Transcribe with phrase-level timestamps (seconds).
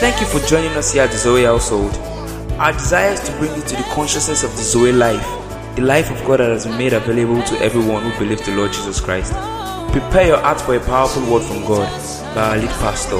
[0.00, 1.94] Thank you for joining us here at the Zoe household.
[2.58, 5.22] Our desire is to bring you to the consciousness of the Zoe life,
[5.76, 8.72] the life of God that has been made available to everyone who believes the Lord
[8.72, 9.32] Jesus Christ.
[9.92, 11.86] Prepare your heart for a powerful word from God
[12.34, 13.18] by our lead pastor,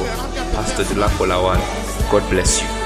[0.54, 1.61] Pastor Dolapo Lawal.
[2.11, 2.80] God bless you.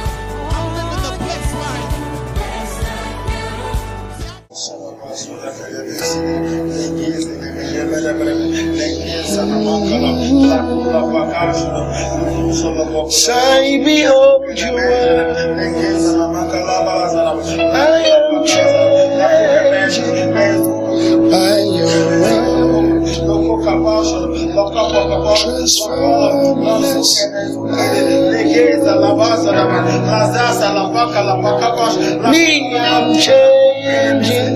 [32.31, 34.55] Me, I'm changing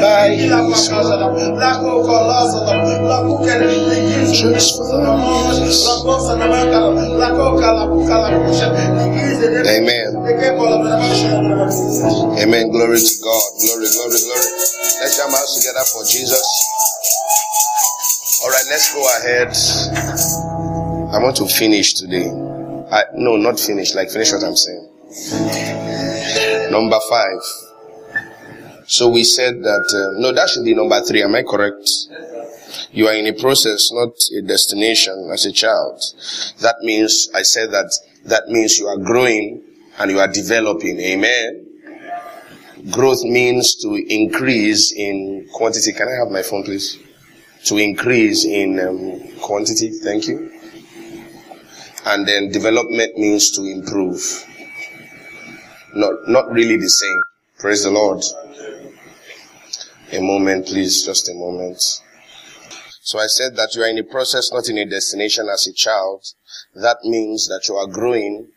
[0.00, 0.90] by his
[9.70, 10.16] Amen.
[12.38, 12.70] Amen.
[12.70, 13.48] Glory to God.
[13.60, 14.50] Glory, glory, glory.
[15.00, 16.44] Let's jam hands together for Jesus.
[18.42, 19.48] All right, let's go ahead.
[21.14, 22.30] I want to finish today.
[22.90, 24.88] I, no, not finish, like finish what I'm saying.
[26.70, 27.40] Number five.
[28.86, 31.22] So we said that, uh, no, that should be number three.
[31.22, 31.88] Am I correct?
[32.90, 36.02] You are in a process, not a destination as a child.
[36.60, 37.92] That means, I said that,
[38.24, 39.62] that means you are growing
[39.98, 40.98] and you are developing.
[40.98, 41.66] Amen.
[42.90, 45.92] Growth means to increase in quantity.
[45.92, 46.98] Can I have my phone, please?
[47.66, 49.90] To increase in um, quantity.
[49.90, 50.49] Thank you.
[52.06, 54.46] And then development means to improve.
[55.94, 57.20] Not, not really the same.
[57.58, 58.24] Praise the Lord.
[60.12, 61.04] A moment, please.
[61.04, 62.02] Just a moment.
[63.02, 65.72] So I said that you are in a process, not in a destination as a
[65.72, 66.32] child.
[66.74, 68.48] That means that you are growing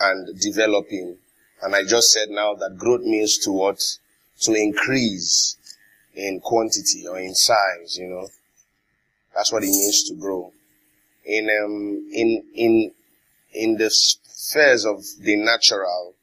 [0.00, 1.16] and developing.
[1.62, 3.80] And I just said now that growth means to what?
[4.42, 5.56] To increase
[6.14, 8.28] in quantity or in size, you know.
[9.34, 10.52] That's what it means to grow.
[11.28, 12.90] In, um, in, in,
[13.52, 16.14] in the spheres of the natural,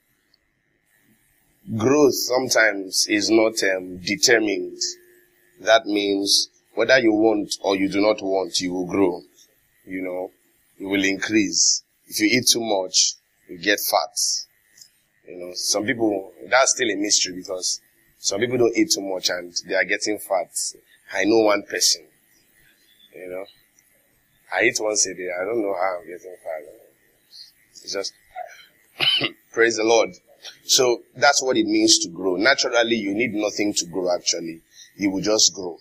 [1.78, 4.80] growth sometimes is not um, determined.
[5.62, 9.22] That means whether you want or you do not want, you will grow.
[9.86, 10.32] You know,
[10.80, 11.84] you will increase.
[12.08, 13.14] If you eat too much,
[13.48, 14.18] you get fat.
[15.28, 17.80] You know, some people, that's still a mystery because
[18.18, 20.52] some people don't eat too much and they are getting fat.
[21.14, 22.04] I know one person,
[23.16, 23.46] you know,
[24.56, 25.30] I eat once a day.
[25.30, 26.64] I don't know how I'm getting fat.
[27.72, 28.14] It's just,
[29.54, 30.12] praise the Lord.
[30.64, 32.38] So that's what it means to grow.
[32.38, 34.62] Naturally, you need nothing to grow actually.
[34.96, 35.78] You will just grow.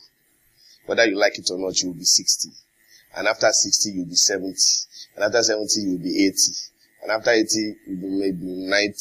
[0.87, 2.51] Whether you like it or not, you will be 60.
[3.17, 4.55] And after 60, you'll be 70.
[5.15, 6.35] And after 70, you'll be 80.
[7.03, 8.97] And after 80, you'll be maybe 90.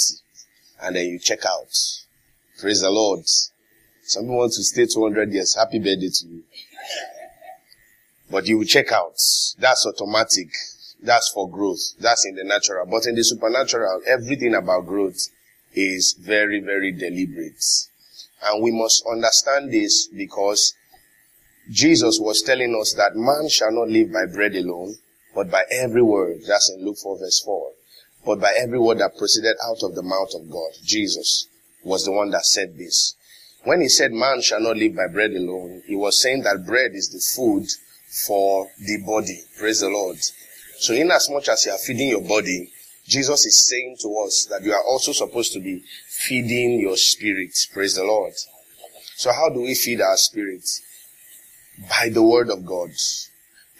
[0.83, 1.73] And then you check out.
[2.59, 3.25] Praise the Lord.
[4.03, 5.55] Some people want to stay 200 years.
[5.55, 6.43] Happy birthday to you.
[8.33, 9.13] But you will check out.
[9.59, 10.47] That's automatic.
[11.03, 11.93] That's for growth.
[11.99, 12.87] That's in the natural.
[12.87, 15.27] But in the supernatural, everything about growth
[15.75, 17.63] is very, very deliberate.
[18.43, 20.73] And we must understand this because
[21.69, 24.95] Jesus was telling us that man shall not live by bread alone,
[25.35, 26.39] but by every word.
[26.47, 27.69] That's in Luke 4 verse 4.
[28.25, 30.71] But by every word that proceeded out of the mouth of God.
[30.83, 31.45] Jesus
[31.83, 33.13] was the one that said this.
[33.63, 36.93] When he said man shall not live by bread alone, he was saying that bread
[36.95, 37.67] is the food
[38.13, 39.41] for the body.
[39.57, 40.19] Praise the Lord.
[40.77, 42.71] So in as much as you are feeding your body,
[43.07, 47.57] Jesus is saying to us that you are also supposed to be feeding your spirit.
[47.73, 48.33] Praise the Lord.
[49.15, 50.63] So how do we feed our spirit?
[51.89, 52.91] By the word of God.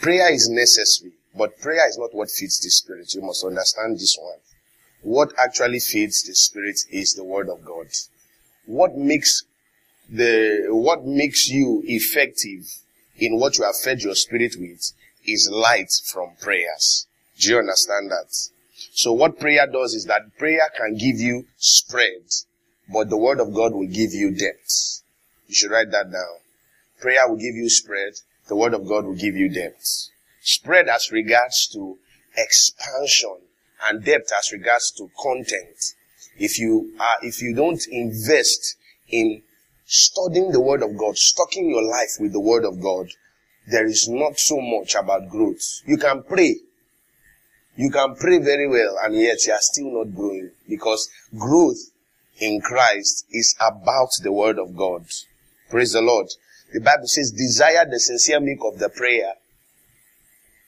[0.02, 3.14] Prayer is necessary, but prayer is not what feeds the spirit.
[3.14, 4.40] You must understand this one.
[5.04, 7.88] What actually feeds the spirit is the word of God.
[8.66, 9.44] What makes
[10.10, 12.66] the, what makes you effective
[13.18, 14.92] in what you have fed your spirit with
[15.26, 17.08] is light from prayers.
[17.40, 18.34] Do you understand that?
[18.94, 22.24] So what prayer does is that prayer can give you spread,
[22.92, 25.02] but the word of God will give you depth.
[25.48, 26.38] You should write that down.
[27.00, 28.14] Prayer will give you spread,
[28.48, 30.10] the word of God will give you depth.
[30.42, 31.98] Spread as regards to
[32.36, 33.38] expansion
[33.86, 35.96] and depth as regards to content.
[36.38, 38.78] If you are, if you don't invest
[39.10, 39.44] in
[39.94, 43.10] studying the word of God, stocking your life with the word of God,
[43.68, 45.82] there is not so much about growth.
[45.86, 46.56] You can pray.
[47.76, 51.92] You can pray very well and yet you are still not growing because growth
[52.40, 55.06] in Christ is about the word of God.
[55.70, 56.28] Praise the Lord.
[56.74, 59.34] The Bible says, desire the sincere milk of the prayer.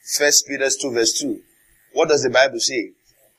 [0.03, 1.41] First Peter 2 verse 2.
[1.93, 2.91] What does the Bible say?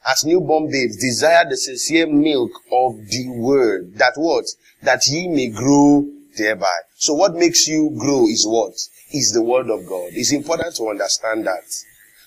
[0.07, 3.95] As newborn babes, desire the sincere milk of the word.
[3.95, 4.45] That what?
[4.83, 6.07] That ye may grow
[6.37, 6.79] thereby.
[6.97, 8.75] So what makes you grow is what?
[9.13, 10.11] Is the word of God.
[10.13, 11.65] It's important to understand that.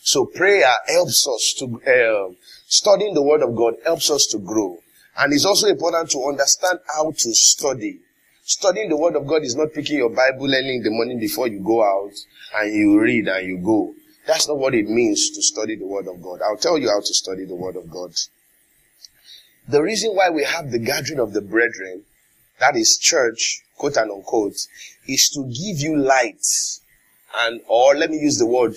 [0.01, 2.33] So prayer helps us to, uh,
[2.67, 4.79] studying the word of God helps us to grow.
[5.17, 7.99] And it's also important to understand how to study.
[8.43, 11.47] Studying the word of God is not picking your Bible early in the morning before
[11.47, 12.13] you go out
[12.55, 13.93] and you read and you go.
[14.29, 16.39] That's not what it means to study the Word of God.
[16.43, 18.11] I'll tell you how to study the Word of God.
[19.67, 22.03] The reason why we have the gathering of the brethren,
[22.59, 24.67] that is church, quote and unquote,
[25.07, 26.45] is to give you light
[27.41, 28.75] and, or let me use the word,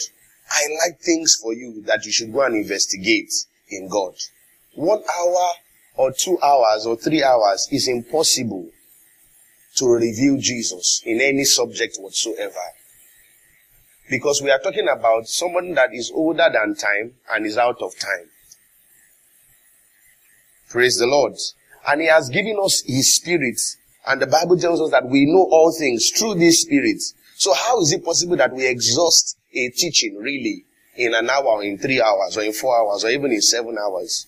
[0.48, 3.32] highlight things for you that you should go and investigate
[3.68, 4.14] in God.
[4.72, 5.50] One hour
[5.96, 8.70] or two hours or three hours is impossible
[9.76, 12.62] to reveal Jesus in any subject whatsoever.
[14.10, 17.98] Because we are talking about someone that is older than time and is out of
[17.98, 18.28] time.
[20.68, 21.34] Praise the Lord.
[21.86, 23.60] And He has given us His Spirit.
[24.06, 27.02] And the Bible tells us that we know all things through this Spirit.
[27.36, 30.64] So how is it possible that we exhaust a teaching really
[30.96, 33.76] in an hour, or in three hours, or in four hours, or even in seven
[33.78, 34.26] hours?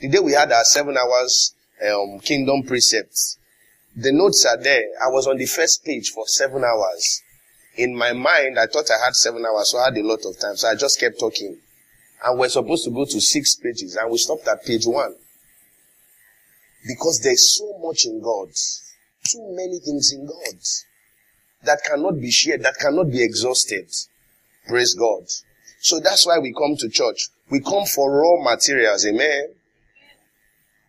[0.00, 1.54] The day we had our seven hours
[1.86, 3.38] um, kingdom precepts,
[3.94, 4.84] the notes are there.
[5.02, 7.22] I was on the first page for seven hours
[7.76, 10.38] in my mind, I thought I had seven hours, so I had a lot of
[10.38, 10.56] time.
[10.56, 11.58] So I just kept talking.
[12.24, 15.14] And we're supposed to go to six pages, and we stopped at page one.
[16.86, 18.48] Because there's so much in God.
[19.24, 20.58] Too many things in God.
[21.64, 23.88] That cannot be shared, that cannot be exhausted.
[24.66, 25.24] Praise God.
[25.80, 27.28] So that's why we come to church.
[27.50, 29.54] We come for raw materials, amen?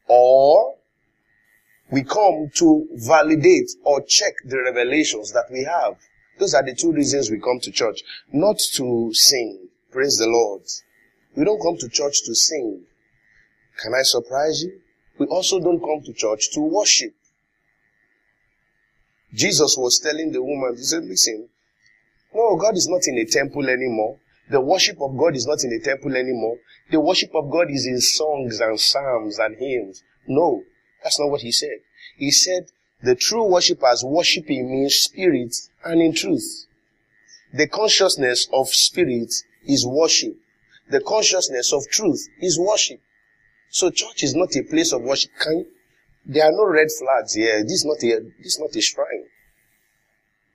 [0.08, 0.76] Or
[1.92, 5.98] we come to validate or check the revelations that we have.
[6.40, 8.02] Those are the two reasons we come to church.
[8.32, 9.70] Not to sing.
[9.92, 10.64] Praise the Lord.
[11.36, 12.86] We don't come to church to sing.
[13.82, 14.80] Can I surprise you?
[15.20, 17.14] We also don't come to church to worship.
[19.34, 21.50] Jesus was telling the woman, he said, listen,
[22.34, 24.18] no, God is not in a temple anymore.
[24.50, 26.58] The worship of God is not in a temple anymore.
[26.92, 30.04] The worship of God is in songs and psalms and hymns.
[30.28, 30.64] No,
[31.04, 31.80] that's not what he said.
[32.18, 32.68] He said,
[33.04, 35.54] the true worshippers worshiping means spirit
[35.84, 36.68] and in truth.
[37.54, 39.32] The consciousness of spirit
[39.66, 40.38] is worship.
[40.90, 43.02] The consciousness of truth is worship.
[43.70, 45.32] So church is not a place of worship.
[45.42, 45.66] Can,
[46.26, 47.62] there are no red flags here.
[47.64, 49.26] This is not a, this is not a shrine.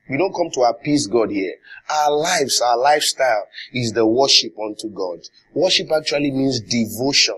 [0.08, 1.54] We don't come to appease God here.
[1.90, 5.18] Our lives, our lifestyle is the worship unto God.
[5.52, 7.36] Worship actually means devotion.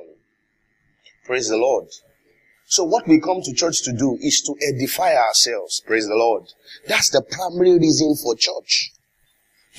[1.25, 1.89] Praise the Lord.
[2.71, 5.83] So what we come to church to do is to edify ourselves.
[5.85, 6.45] Praise the Lord.
[6.87, 8.93] That's the primary reason for church.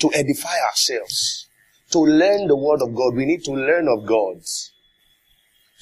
[0.00, 1.46] To edify ourselves.
[1.92, 3.14] To learn the word of God.
[3.14, 4.42] We need to learn of God.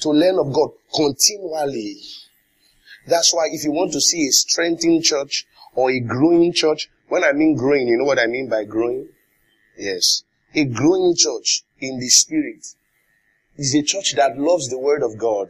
[0.03, 1.97] To learn of God continually.
[3.05, 7.25] That's why if you want to see a strengthened church or a growing church, when
[7.25, 9.09] I mean growing, you know what I mean by growing?
[9.77, 10.23] Yes.
[10.55, 12.67] A growing church in the spirit
[13.57, 15.49] is a church that loves the word of God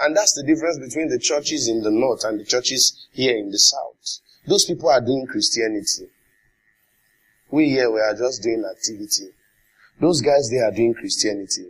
[0.00, 3.50] and that's the difference between the churches in the north and the churches here in
[3.50, 4.20] the south.
[4.46, 6.08] Those people are doing Christianity.
[7.50, 9.30] We here, we are just doing activity.
[10.00, 11.66] Those guys, they are doing Christianity.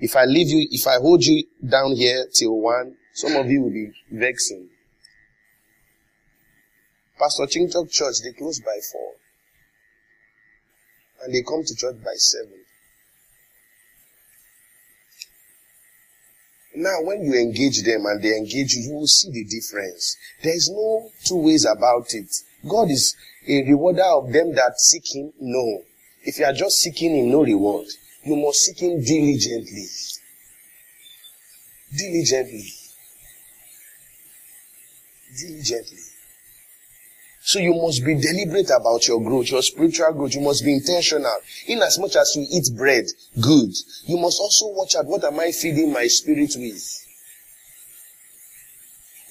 [0.00, 3.62] If I leave you, if I hold you down here till one, some of you
[3.62, 4.68] will be vexing.
[7.18, 9.12] Pastor Chingchok Church, they close by four.
[11.22, 12.64] And they come to church by seven.
[16.80, 20.16] Now, when you engage them and they engage you, you will see the difference.
[20.42, 22.34] There is no two ways about it.
[22.66, 23.14] God is
[23.46, 25.30] a rewarder of them that seek Him.
[25.38, 25.82] No.
[26.22, 27.86] If you are just seeking Him, no reward.
[28.24, 29.88] You must seek Him diligently.
[31.94, 32.72] Diligently.
[35.38, 36.09] Diligently.
[37.42, 40.34] So you must be deliberate about your growth, your spiritual growth.
[40.34, 41.36] You must be intentional.
[41.66, 43.06] In as much as you eat bread,
[43.40, 43.72] good.
[44.04, 47.06] You must also watch out what am I feeding my spirit with.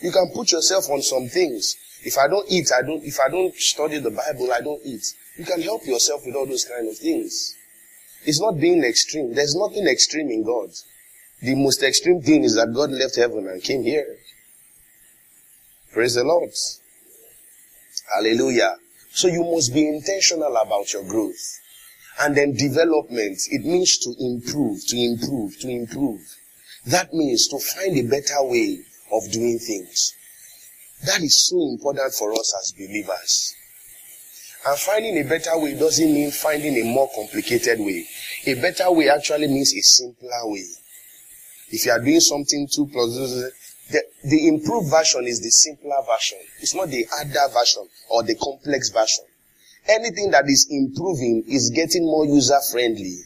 [0.01, 1.75] You can put yourself on some things.
[2.03, 5.03] If I don't eat, I don't, if I don't study the Bible, I don't eat.
[5.37, 7.55] You can help yourself with all those kind of things.
[8.25, 9.33] It's not being extreme.
[9.33, 10.69] There's nothing extreme in God.
[11.41, 14.17] The most extreme thing is that God left heaven and came here.
[15.93, 16.51] Praise the Lord.
[18.13, 18.75] Hallelujah.
[19.11, 21.59] So you must be intentional about your growth.
[22.21, 26.21] And then development, it means to improve, to improve, to improve.
[26.85, 28.79] That means to find a better way
[29.11, 30.13] of doing things.
[31.05, 33.55] That is so important for us as believers.
[34.67, 38.05] And finding a better way doesn't mean finding a more complicated way.
[38.45, 40.65] A better way actually means a simpler way.
[41.69, 43.15] If you are doing something two plus
[43.91, 46.37] the, the improved version is the simpler version.
[46.61, 49.25] It's not the other version or the complex version.
[49.87, 53.17] Anything that is improving is getting more user friendly.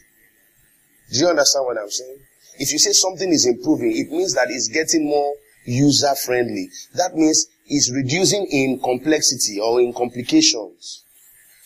[1.12, 2.18] Do you understand what I'm saying?
[2.58, 5.34] If you say something is improving, it means that it's getting more
[5.66, 6.70] user friendly.
[6.94, 11.04] That means it's reducing in complexity or in complications.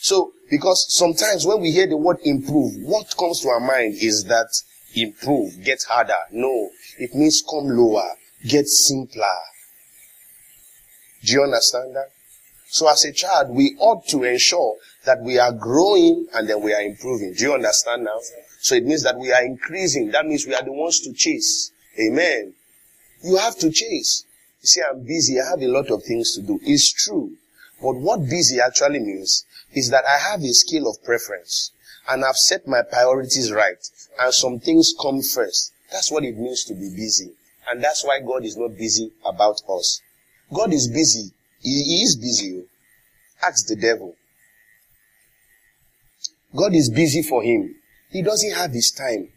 [0.00, 4.24] So, because sometimes when we hear the word improve, what comes to our mind is
[4.24, 4.48] that
[4.94, 6.18] improve, get harder.
[6.32, 8.10] No, it means come lower,
[8.46, 9.38] get simpler.
[11.24, 12.10] Do you understand that?
[12.70, 16.74] So as a child, we ought to ensure that we are growing and then we
[16.74, 17.32] are improving.
[17.32, 18.18] Do you understand now?
[18.60, 20.10] So it means that we are increasing.
[20.10, 21.72] That means we are the ones to chase.
[21.98, 22.54] Amen.
[23.24, 24.24] You have to chase.
[24.60, 25.40] You see, I'm busy.
[25.40, 26.60] I have a lot of things to do.
[26.62, 27.32] It's true.
[27.80, 31.70] But what busy actually means is that I have a scale of preference
[32.08, 33.78] and I've set my priorities right
[34.20, 35.72] and some things come first.
[35.90, 37.32] That's what it means to be busy.
[37.70, 40.00] And that's why God is not busy about us.
[40.52, 41.32] God is busy.
[41.60, 42.62] He, he is busy.
[42.62, 43.46] Oh.
[43.46, 44.14] Ask the devil.
[46.56, 47.74] God is busy for him.
[48.10, 49.28] He doesn't have his time.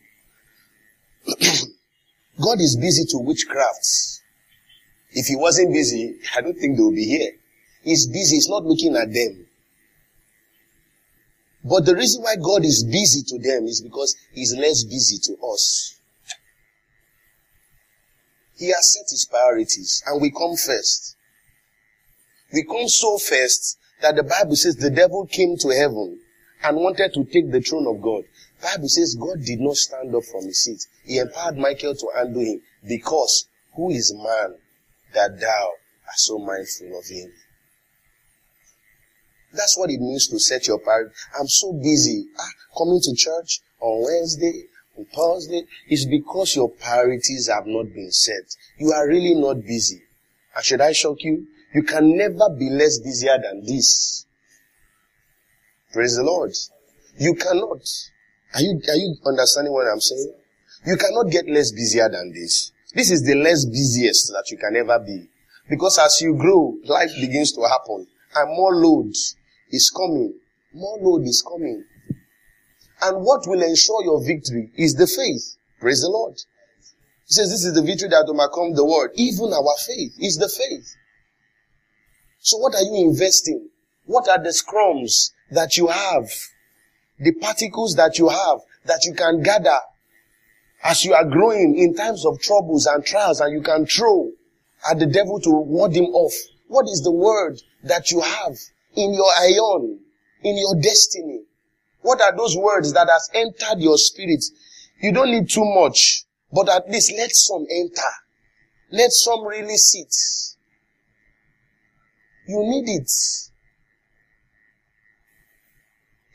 [2.42, 4.22] God is busy to witchcrafts.
[5.12, 7.32] If he wasn't busy, I don't think they would be here.
[7.84, 8.36] He's busy.
[8.36, 9.46] He's not looking at them.
[11.64, 15.38] But the reason why God is busy to them is because he's less busy to
[15.46, 15.96] us.
[18.62, 21.16] He has set his priorities and we come first.
[22.54, 26.20] We come so first that the Bible says the devil came to heaven
[26.62, 28.24] and wanted to take the throne of God.
[28.62, 30.86] Bible says God did not stand up from his seat.
[31.04, 34.54] He empowered Michael to undo him because who is man
[35.16, 35.72] that thou
[36.06, 37.32] art so mindful of him?
[39.54, 41.16] That's what it means to set your priority.
[41.40, 42.28] I'm so busy.
[42.38, 44.66] Ah, coming to church on Wednesday,
[45.06, 45.64] Thursday.
[45.88, 48.56] It's because your priorities have not been set.
[48.78, 50.02] You are really not busy.
[50.56, 51.48] And should I shock you?
[51.74, 54.26] You can never be less busier than this.
[55.94, 56.52] Praise the Lord.
[57.18, 57.82] You cannot.
[58.54, 60.34] Are you, are you understanding what I'm saying?
[60.86, 62.72] You cannot get less busier than this.
[62.94, 65.28] This is the less busiest that you can ever be.
[65.70, 69.14] Because as you grow, life begins to happen and more load
[69.70, 70.34] is coming.
[70.74, 71.86] More load is coming.
[73.02, 75.58] And what will ensure your victory is the faith.
[75.80, 76.36] Praise the Lord.
[77.28, 79.10] He says this is the victory that will overcome the world.
[79.16, 80.96] Even our faith is the faith.
[82.40, 83.70] So what are you investing?
[84.06, 86.30] What are the scrums that you have?
[87.20, 89.80] The particles that you have that you can gather
[90.84, 94.32] as you are growing in times of troubles and trials and you can throw
[94.90, 96.34] at the devil to ward him off.
[96.68, 98.58] What is the word that you have
[98.96, 100.00] in your ion,
[100.44, 101.44] in your destiny?
[102.02, 104.44] What are those words that has entered your spirit?
[105.02, 108.12] You don't need too much, but at least let some enter.
[108.92, 110.14] Let some really sit.
[112.48, 113.12] You need it.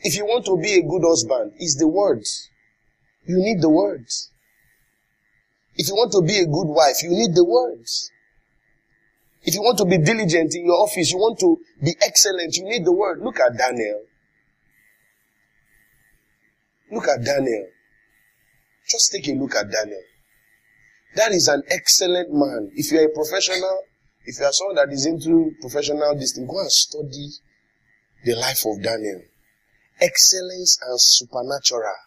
[0.00, 2.48] If you want to be a good husband, it's the words.
[3.26, 4.30] You need the words.
[5.74, 8.10] If you want to be a good wife, you need the words.
[9.42, 12.64] If you want to be diligent in your office, you want to be excellent, you
[12.64, 13.20] need the word.
[13.20, 14.02] Look at Daniel.
[16.96, 17.66] Look at Daniel.
[18.88, 20.00] Just take a look at Daniel.
[21.14, 22.70] That is an excellent man.
[22.74, 23.82] If you are a professional,
[24.24, 27.28] if you are someone that is into professional distance, go and study
[28.24, 29.20] the life of Daniel.
[30.00, 32.00] Excellence and supernatural.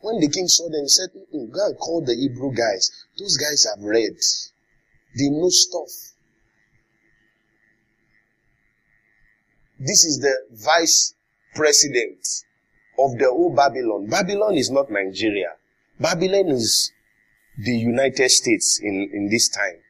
[0.00, 2.88] When the king saw them, he said, go and call the Hebrew guys.
[3.18, 4.14] Those guys have read.
[5.18, 5.90] They know stuff.
[9.80, 11.14] This is the vice
[11.54, 12.26] president
[12.98, 14.06] of the whole Babylon.
[14.08, 15.52] Babylon is not Nigeria.
[16.00, 16.92] Babylon is
[17.58, 19.80] the United States in, in this time.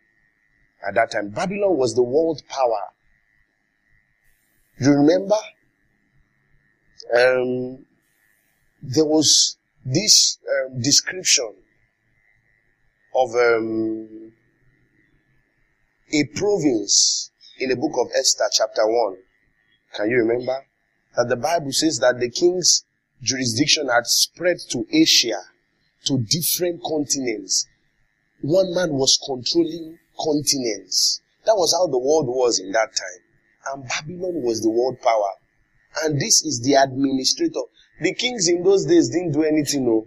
[0.87, 2.83] At that time, Babylon was the world power.
[4.81, 5.35] You remember?
[7.15, 7.85] Um,
[8.83, 11.53] there was this um, description
[13.15, 14.33] of um,
[16.13, 19.17] a province in the book of Esther, chapter 1.
[19.97, 20.65] Can you remember?
[21.19, 22.85] That the Bible says that the king's
[23.21, 25.41] jurisdiction had spread to Asia,
[26.05, 27.67] to different continents.
[28.41, 31.21] One man was controlling continents.
[31.45, 33.75] That was how the world was in that time.
[33.75, 35.33] And Babylon was the world power.
[36.05, 37.67] And this is the administrator.
[38.01, 40.07] The kings in those days didn't do anything, no.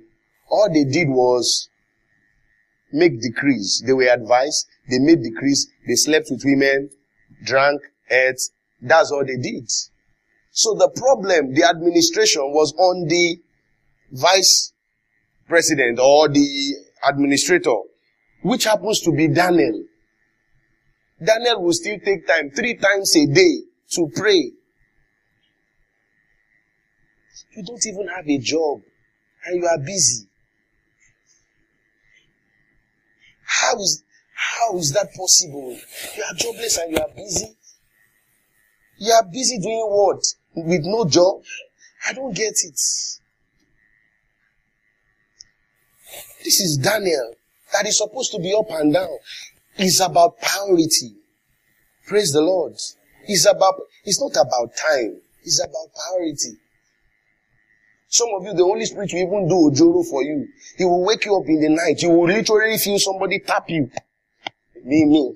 [0.49, 1.67] All they did was
[2.93, 3.83] make decrees.
[3.85, 6.89] They were advised, they made decrees, they slept with women,
[7.43, 8.39] drank, ate,
[8.81, 9.69] That's all they did.
[10.51, 13.37] So the problem, the administration was on the
[14.11, 14.73] vice
[15.47, 16.75] president or the
[17.07, 17.75] administrator,
[18.43, 19.83] which happens to be Daniel.
[21.23, 24.51] Daniel will still take time three times a day to pray.
[27.55, 28.81] You don't even have a job
[29.45, 30.27] and you are busy.
[33.45, 34.03] How is,
[34.33, 35.77] how is that possible?
[36.17, 37.55] You are jobless and you are busy.
[38.97, 40.23] You are busy doing what?
[40.55, 41.43] With no job?
[42.07, 42.79] I don't get it.
[46.43, 47.35] This is Daniel
[47.73, 49.17] that is supposed to be up and down.
[49.77, 51.15] It's about priority.
[52.07, 52.73] Praise the Lord.
[53.27, 55.21] It's about, it's not about time.
[55.43, 56.57] It's about priority.
[58.09, 60.47] Some of you, the Holy Spirit will even do ojoro for you.
[60.77, 62.01] He will wake you up in the night.
[62.01, 63.89] You will literally feel somebody tap you.
[64.83, 65.35] Me, me.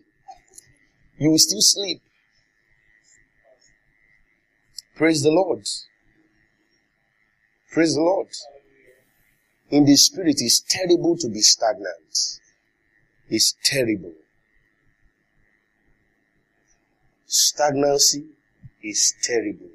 [1.17, 2.01] You will still sleep.
[4.95, 5.67] Praise the Lord.
[7.73, 8.29] Praise the Lord.
[9.69, 12.39] In the spirit, it's terrible to be stagnant.
[13.29, 14.13] It's terrible.
[17.27, 18.23] Stagnancy
[18.81, 19.71] is terrible.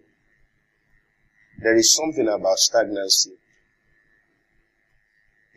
[1.62, 3.32] There is something about stagnancy.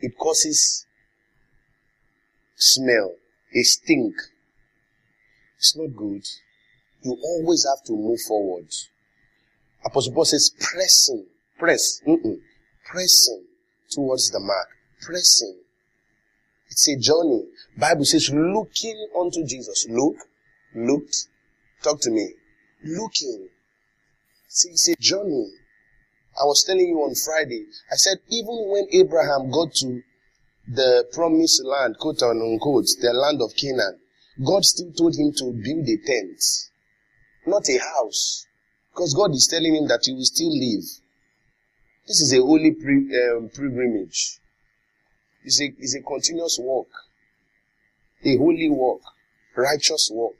[0.00, 0.84] It causes
[2.56, 3.14] smell,
[3.54, 4.14] a stink.
[5.56, 6.26] It's not good.
[7.00, 8.68] You always have to move forward.
[9.84, 11.26] Apostle Paul says pressing,
[11.58, 12.00] press,
[12.86, 13.44] pressing
[13.90, 14.68] towards the mark,
[15.02, 15.58] pressing.
[16.70, 17.44] It's a journey.
[17.76, 19.86] Bible says looking unto Jesus.
[19.88, 20.16] Look,
[20.74, 21.28] looked,
[21.82, 22.34] talk to me.
[22.84, 23.48] Looking.
[24.48, 25.50] See, it's a journey.
[26.40, 30.02] I was telling you on Friday, I said even when Abraham got to
[30.66, 34.00] the promised land, quote unquote, the land of Canaan,
[34.44, 36.42] God still told him to build a tent,
[37.46, 38.46] not a house.
[38.94, 40.84] Because God is telling him that he will still live.
[42.06, 44.38] This is a holy um, pilgrimage.
[45.42, 46.86] It's a, it's a continuous walk.
[48.24, 49.00] A holy walk.
[49.56, 50.36] Righteous walk.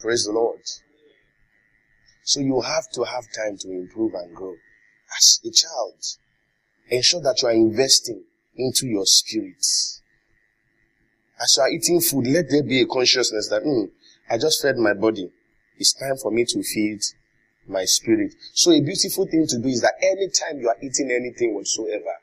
[0.00, 0.62] Praise the Lord.
[2.24, 4.54] So you have to have time to improve and grow.
[5.14, 6.02] As a child,
[6.88, 8.22] ensure that you are investing
[8.56, 9.64] into your spirit.
[11.40, 13.84] As you are eating food, let there be a consciousness that, hmm,
[14.30, 15.30] I just fed my body.
[15.82, 17.00] It's time for me to feed
[17.66, 18.34] my spirit.
[18.54, 22.14] So a beautiful thing to do is that anytime you are eating anything whatsoever,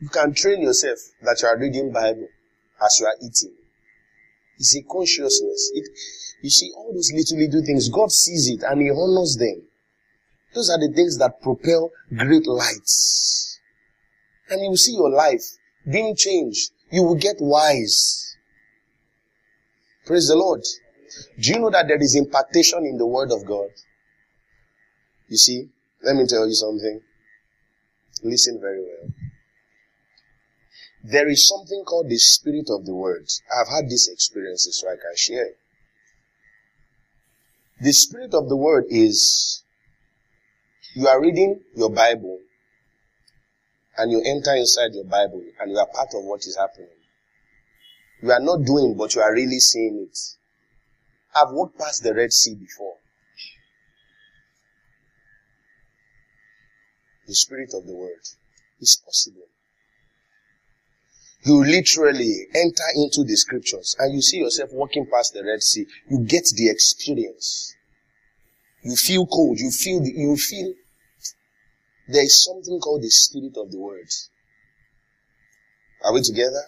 [0.00, 2.28] you can train yourself that you are reading Bible
[2.82, 3.52] as you are eating.
[4.56, 5.70] It's a consciousness.
[5.74, 5.86] It,
[6.40, 9.64] you see, all those little, little things, God sees it and He honors them.
[10.54, 13.60] Those are the things that propel great lights.
[14.48, 15.44] And you will see your life
[15.84, 16.70] being changed.
[16.90, 18.34] You will get wise.
[20.06, 20.62] Praise the Lord.
[21.40, 23.70] Do you know that there is impartation in the Word of God?
[25.28, 25.68] You see,
[26.02, 27.00] let me tell you something.
[28.22, 29.10] Listen very well.
[31.04, 33.26] There is something called the Spirit of the Word.
[33.54, 35.50] I've had these experiences, so I can share.
[37.80, 39.62] The spirit of the word is
[40.96, 42.40] you are reading your Bible
[43.96, 46.88] and you enter inside your Bible and you are part of what is happening.
[48.20, 50.18] You are not doing, but you are really seeing it.
[51.38, 52.94] I've walked past the Red Sea before.
[57.26, 58.22] The spirit of the word
[58.80, 59.46] is possible.
[61.44, 65.86] You literally enter into the scriptures and you see yourself walking past the Red Sea.
[66.10, 67.74] You get the experience.
[68.82, 69.58] You feel cold.
[69.58, 70.72] You feel, the, you feel,
[72.08, 74.08] there is something called the spirit of the word.
[76.04, 76.62] Are we together?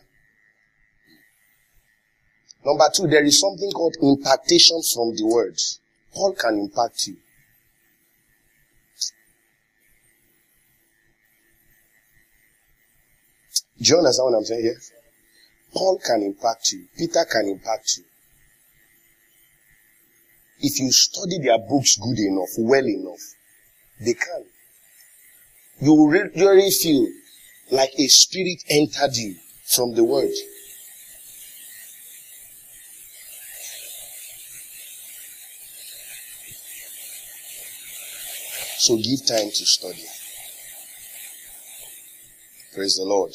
[2.65, 5.57] Number two, there is something called impartation from the word.
[6.13, 7.17] Paul can impact you.
[13.81, 14.81] Do you understand what I'm saying here?
[15.73, 16.85] Paul can impact you.
[16.99, 18.05] Peter can impact you.
[20.61, 23.21] If you study their books good enough, well enough,
[24.05, 24.45] they can.
[25.81, 27.09] You will really feel
[27.71, 30.29] like a spirit entered you from the word.
[38.81, 40.07] So give time to study.
[42.75, 43.31] Praise the Lord.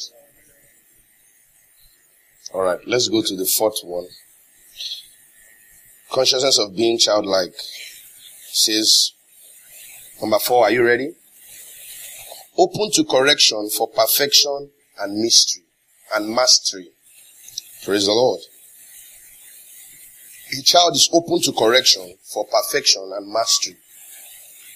[2.52, 4.08] All right, let's go to the fourth one.
[6.10, 7.54] Consciousness of being childlike
[8.50, 9.12] says,
[10.20, 11.12] number four, are you ready?
[12.58, 15.62] Open to correction for perfection and mystery
[16.12, 16.88] and mastery.
[17.84, 18.40] Praise the Lord.
[20.58, 23.76] A child is open to correction for perfection and mastery.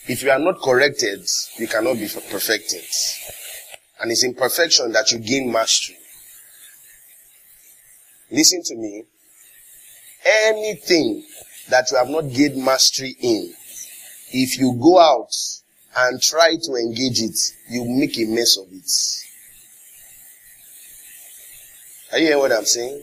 [0.09, 1.27] If you are not corrected,
[1.59, 2.85] you cannot be perfected.
[4.01, 5.97] And it's in perfection that you gain mastery.
[8.31, 9.05] Listen to me.
[10.47, 11.25] Anything
[11.69, 13.53] that you have not gained mastery in,
[14.33, 15.35] if you go out
[15.97, 18.91] and try to engage it, you make a mess of it.
[22.13, 23.03] Are you hearing what I'm saying?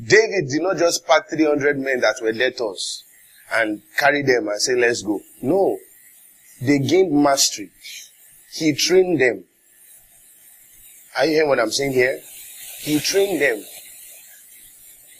[0.00, 3.04] David did not just pack 300 men that were debtors
[3.52, 5.20] and carry them and say, let's go.
[5.42, 5.78] No.
[6.60, 7.70] They gained mastery.
[8.52, 9.44] He trained them.
[11.16, 12.20] Are you hearing what I'm saying here?
[12.80, 13.64] He trained them.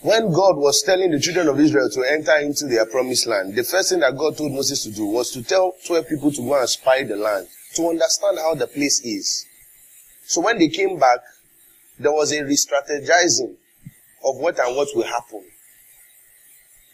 [0.03, 3.65] When God was telling the children of Israel to enter into their promised land, the
[3.65, 6.59] first thing that God told Moses to do was to tell 12 people to go
[6.59, 9.45] and spy the land, to understand how the place is.
[10.25, 11.19] So when they came back,
[11.99, 13.57] there was a re-strategizing
[14.25, 15.45] of what and what will happen.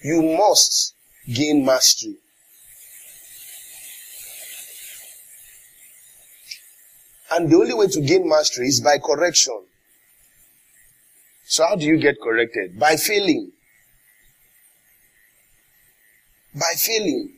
[0.02, 0.93] You must
[1.32, 2.16] gain mastery.
[7.32, 9.60] And the only way to gain mastery is by correction.
[11.46, 12.78] So how do you get corrected?
[12.78, 13.50] By failing.
[16.54, 17.32] By failing.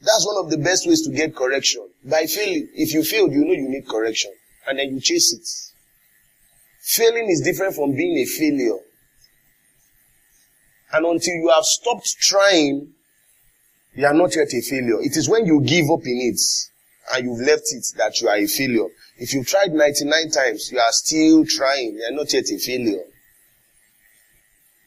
[0.00, 1.88] That's one of the best ways to get correction.
[2.04, 2.68] By failing.
[2.74, 4.32] If you failed, you know you need correction.
[4.66, 5.46] And then you chase it.
[6.82, 8.80] Failing is different from being a failure.
[10.92, 12.92] And until you have stopped trying,
[13.94, 15.00] you are not yet a failure.
[15.00, 16.40] It is when you give up in it
[17.14, 18.86] and you've left it that you are a failure.
[19.18, 21.94] If you've tried 99 times, you are still trying.
[21.94, 23.04] You are not yet a failure.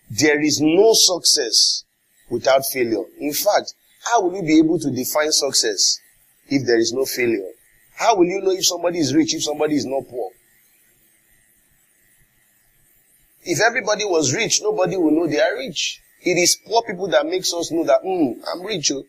[0.10, 1.84] There is no success
[2.30, 3.04] without failure.
[3.20, 6.00] In fact, how will you be able to define success
[6.48, 7.50] if there is no failure?
[7.96, 10.32] How will you know if somebody is rich if somebody is not poor?
[13.46, 16.02] If everybody was rich, nobody will know they are rich.
[16.22, 18.92] It is poor people that makes us know that, hmm, I'm rich.
[18.92, 19.04] Oh.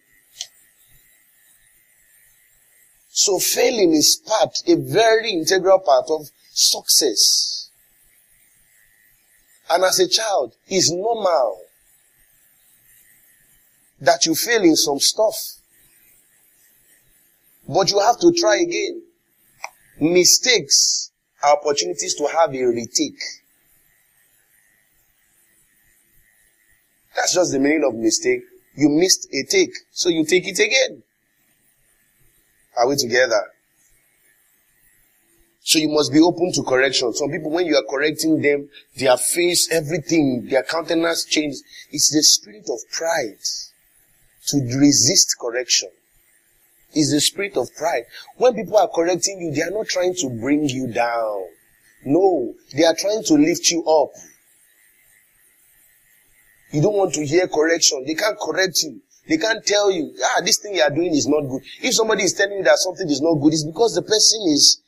[3.08, 7.70] So failing is part, a very integral part of success.
[9.70, 11.62] And as a child, it's normal
[14.02, 15.34] that you fail in some stuff.
[17.66, 19.02] But you have to try again.
[19.98, 21.10] Mistakes
[21.42, 23.18] are opportunities to have a retake.
[27.16, 28.42] That's just the meaning of mistake.
[28.76, 31.02] You missed a take, so you take it again.
[32.76, 33.42] Are we together?
[35.62, 37.12] So you must be open to correction.
[37.14, 41.64] Some people, when you are correcting them, their face, everything, their countenance changes.
[41.90, 43.40] It's the spirit of pride
[44.48, 45.88] to resist correction.
[46.92, 48.04] It's the spirit of pride.
[48.36, 51.46] When people are correcting you, they are not trying to bring you down.
[52.04, 54.10] No, they are trying to lift you up.
[56.76, 58.04] You don't want to hear correction.
[58.06, 59.00] They can't correct you.
[59.26, 61.62] They can't tell you, ah, this thing you are doing is not good.
[61.80, 64.82] If somebody is telling you that something is not good, it's because the person is,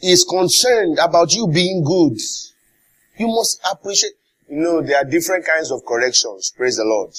[0.00, 2.16] is concerned about you being good.
[3.18, 4.14] You must appreciate,
[4.48, 6.54] you know, there are different kinds of corrections.
[6.56, 7.12] Praise the Lord.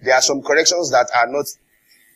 [0.00, 1.46] There are some corrections that are not,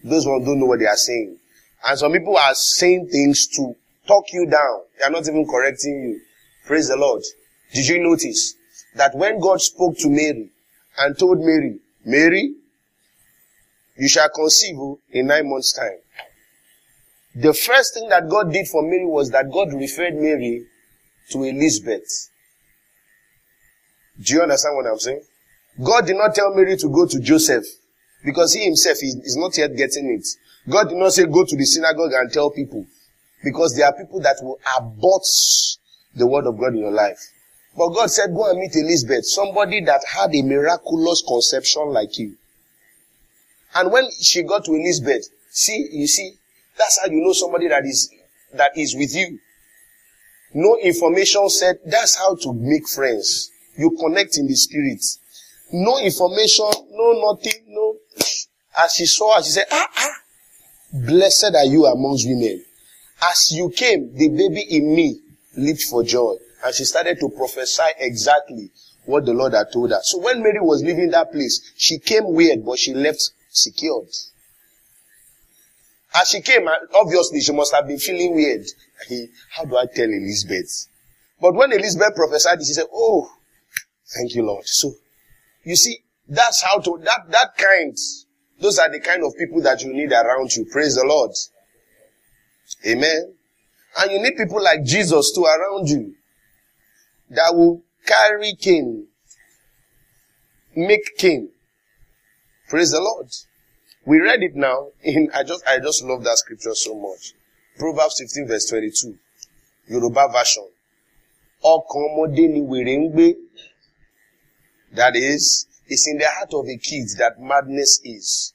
[0.05, 1.37] those ones don't know what they are saying.
[1.85, 3.75] And some people are saying things to
[4.07, 4.83] talk you down.
[5.01, 6.21] They are not even correcting you.
[6.65, 7.25] Praise the Lord.
[7.73, 8.55] Did you notice
[8.95, 10.53] that when God spoke to Mary
[10.99, 12.55] and told Mary, Mary,
[13.97, 15.99] you shall conceive oh, in nine months time.
[17.37, 20.67] The first thing that God did for Mary was that God referred Mary
[21.31, 22.31] to Elizabeth.
[24.23, 25.23] Do you understand what I'm saying?
[25.83, 27.65] God did not tell Mary to go to Joseph
[28.25, 30.27] because he himself is, is not yet getting it.
[30.71, 32.87] God did not say go to the synagogue and tell people
[33.43, 35.25] because there are people that will abort
[36.15, 37.19] the word of God in your life.
[37.77, 42.37] But God said go and meet Elizabeth, somebody that had a miraculous conception like you.
[43.75, 46.35] And when she got to Elizabeth, see, you see,
[46.79, 48.11] that's how you know somebody that is,
[48.53, 49.39] that is with you.
[50.55, 53.51] No information said, that's how to make friends.
[53.77, 55.05] You connect in the spirit.
[55.73, 57.97] No information, no nothing, no.
[58.79, 60.15] As she saw her, she said, ah, ah,
[60.93, 62.65] blessed are you amongst women.
[63.23, 65.19] As you came, the baby in me
[65.57, 66.37] leaped for joy.
[66.65, 68.71] And she started to prophesy exactly
[69.05, 70.01] what the Lord had told her.
[70.03, 74.09] So when Mary was leaving that place, she came weird, but she left secured.
[76.15, 78.65] As she came, obviously she must have been feeling weird.
[79.51, 80.89] How do I tell Elizabeth?
[81.39, 83.29] But when Elizabeth prophesied, she said, Oh,
[84.17, 84.67] thank you, Lord.
[84.67, 84.91] So,
[85.65, 87.95] you see, that's how to, that, that kind,
[88.59, 90.65] those are the kind of people that you need around you.
[90.73, 91.33] Praise the Lord.
[92.87, 93.35] Amen.
[93.99, 96.15] And you need people like Jesus too around you
[97.35, 99.07] that will carry Cain
[100.77, 101.49] make king.
[102.69, 103.29] Praise the Lord.
[104.07, 107.35] We read it now in, I just, I just love that scripture so much.
[107.79, 109.17] Proverbs 15 verse 22.
[109.89, 110.69] Yoruba version.
[114.93, 118.53] That is, it's in the heart of a kid that madness is.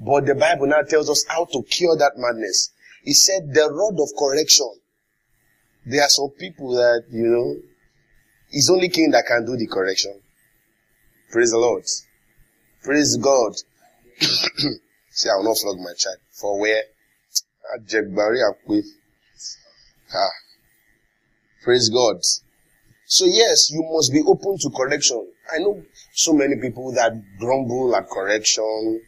[0.00, 2.70] But the Bible now tells us how to cure that madness.
[3.04, 4.70] It said the rod of correction.
[5.86, 7.56] There are some people that, you know,
[8.54, 10.14] it's only king that can do the correction.
[11.32, 11.84] Praise the Lord.
[12.84, 13.52] Praise God.
[15.10, 16.18] See, I will not flog my child.
[16.30, 16.82] For where?
[20.14, 20.34] Ah.
[21.64, 22.20] Praise God.
[23.06, 25.26] So yes, you must be open to correction.
[25.52, 29.02] I know so many people that grumble at correction.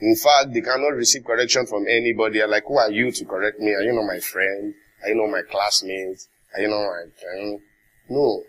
[0.00, 2.38] In fact, they cannot receive correction from anybody.
[2.38, 3.74] They're like, who are you to correct me?
[3.74, 4.74] Are you not my friend?
[5.02, 6.26] Are you not my classmate?
[6.54, 7.60] Are you not my friend?
[8.08, 8.42] No.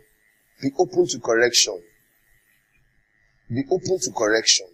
[0.62, 1.82] Be open to correction.
[3.50, 4.68] Be open to correction.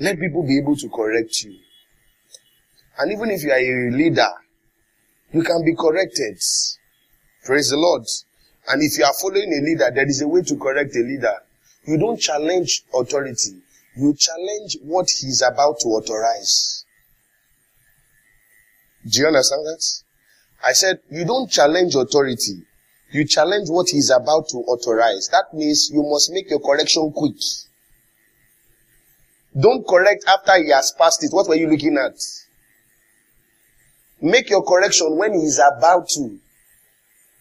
[0.00, 1.56] Let people be able to correct you.
[2.98, 4.30] And even if you are a leader,
[5.32, 6.38] you can be corrected.
[7.44, 8.04] Praise the Lord.
[8.68, 11.34] And if you are following a leader, there is a way to correct a leader.
[11.86, 13.60] You don't challenge authority.
[13.96, 16.84] You challenge what he's about to authorize.
[19.06, 19.84] Do you understand that?
[20.66, 22.62] I said, you don't challenge authority.
[23.14, 25.28] You challenge what he's about to authorize.
[25.28, 27.36] That means you must make your correction quick.
[29.56, 31.32] Don't correct after he has passed it.
[31.32, 32.18] What were you looking at?
[34.20, 36.40] Make your correction when he is about to.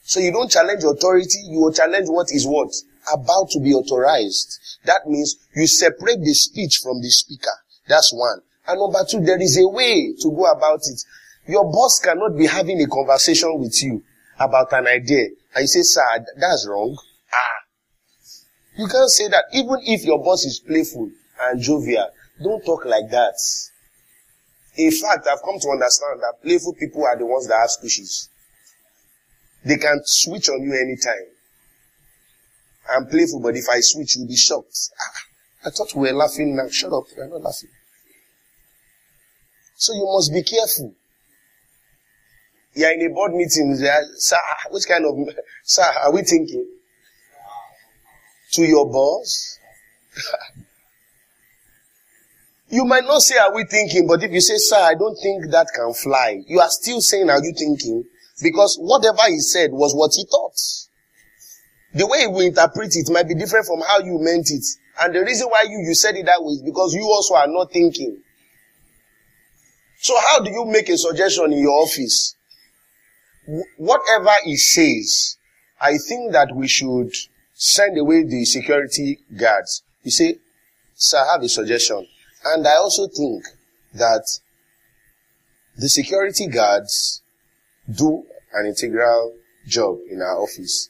[0.03, 2.71] So you don't challenge authority, you will challenge what is what?
[3.11, 4.59] About to be authorized.
[4.85, 7.57] That means you separate the speech from the speaker.
[7.87, 8.41] That's one.
[8.67, 11.03] And number two, there is a way to go about it.
[11.47, 14.03] Your boss cannot be having a conversation with you
[14.39, 15.27] about an idea.
[15.55, 16.97] And you say, sir, that's wrong.
[17.31, 17.63] Ah.
[18.77, 19.45] You can't say that.
[19.53, 21.09] Even if your boss is playful
[21.41, 22.09] and jovial,
[22.41, 23.35] don't talk like that.
[24.75, 28.29] In fact, I've come to understand that playful people are the ones that have squishes.
[29.63, 31.27] They can switch on you anytime.
[32.89, 34.89] I'm playful, but if I switch, you'll be shocked.
[34.99, 36.67] Ah, I thought we were laughing now.
[36.69, 37.05] Shut up.
[37.15, 37.69] We're not laughing.
[39.75, 40.95] So you must be careful.
[42.75, 43.75] You're in a board meeting.
[44.17, 44.37] Sir,
[44.71, 45.15] which kind of,
[45.63, 46.67] sir, are we thinking?
[48.53, 49.59] To your boss?
[52.69, 54.07] you might not say, are we thinking?
[54.07, 57.29] But if you say, sir, I don't think that can fly, you are still saying,
[57.29, 58.03] are you thinking?
[58.41, 60.57] Because whatever he said was what he thought.
[61.93, 64.65] The way we interpret it might be different from how you meant it.
[65.01, 67.47] And the reason why you, you said it that way is because you also are
[67.47, 68.21] not thinking.
[69.99, 72.35] So how do you make a suggestion in your office?
[73.77, 75.37] Whatever he says,
[75.79, 77.13] I think that we should
[77.53, 79.83] send away the security guards.
[80.03, 80.37] You say,
[80.95, 82.07] sir, I have a suggestion.
[82.45, 83.43] And I also think
[83.93, 84.25] that
[85.77, 87.21] the security guards
[87.91, 89.35] do an integral
[89.67, 90.89] job in our office.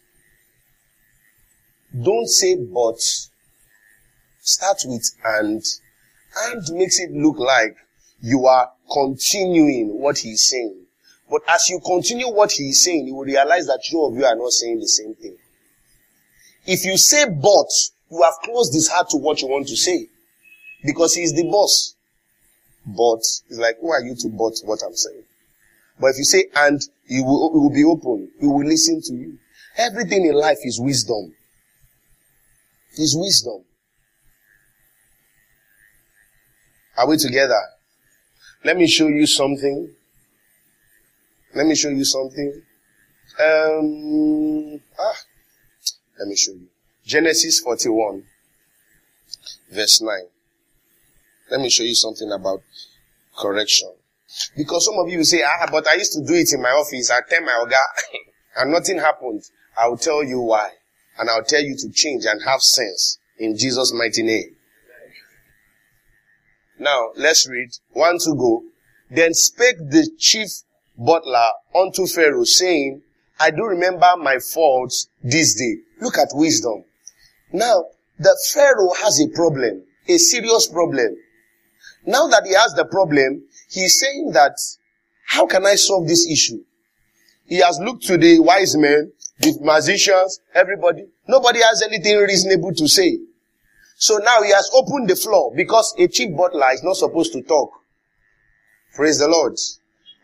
[2.00, 3.00] Don't say but.
[4.42, 5.64] Start with and.
[6.36, 7.78] And makes it look like
[8.20, 10.83] you are continuing what he's saying.
[11.34, 14.24] But as you continue what he is saying, you will realize that two of you
[14.24, 15.36] are not saying the same thing.
[16.68, 17.72] If you say but,
[18.12, 20.10] you have closed his heart to what you want to say.
[20.86, 21.96] Because he is the boss.
[22.86, 23.18] But,
[23.50, 25.24] it's like, who are you to but what I'm saying?
[26.00, 28.30] But if you say and, he will, he will be open.
[28.40, 29.40] He will listen to you.
[29.76, 31.34] Everything in life is wisdom.
[32.96, 33.64] Is wisdom.
[36.96, 37.60] Are we together?
[38.64, 39.96] Let me show you something
[41.56, 42.62] let me show you something.
[43.40, 45.16] Um, ah,
[46.20, 46.68] let me show you.
[47.06, 48.24] Genesis 41,
[49.72, 50.10] verse 9.
[51.52, 52.62] Let me show you something about
[53.38, 53.92] correction.
[54.58, 56.70] Because some of you will say, ah, but I used to do it in my
[56.70, 57.12] office.
[57.12, 57.82] I tell my oga,
[58.58, 59.44] and nothing happened.
[59.80, 60.70] I will tell you why.
[61.18, 64.56] And I'll tell you to change and have sense in Jesus' mighty name.
[66.80, 67.70] Now, let's read.
[67.92, 68.64] One to go.
[69.12, 70.50] Then spake the chief
[70.98, 73.02] butler unto Pharaoh, saying,
[73.40, 75.78] I do remember my faults this day.
[76.02, 76.84] Look at wisdom.
[77.52, 77.86] Now,
[78.20, 81.16] the Pharaoh has a problem, a serious problem.
[82.06, 84.58] Now that he has the problem, he's saying that,
[85.26, 86.64] how can I solve this issue?
[87.46, 91.06] He has looked to the wise men, the magicians, everybody.
[91.28, 93.20] Nobody has anything reasonable to say.
[93.96, 97.42] So now he has opened the floor because a chief butler is not supposed to
[97.42, 97.72] talk.
[98.96, 99.54] Praise the Lord.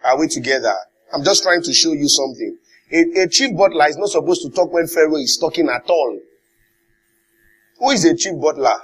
[0.04, 0.74] Are we together?
[1.14, 2.58] I'm just trying to show you something.
[2.92, 6.20] A, a chief butler is not supposed to talk when Pharaoh is talking at all.
[7.80, 8.76] Who is a chief butler?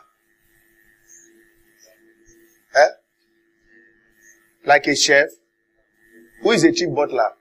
[2.76, 2.88] Eh?
[4.66, 5.28] Like a chef?
[6.44, 7.32] Who is a chief butler?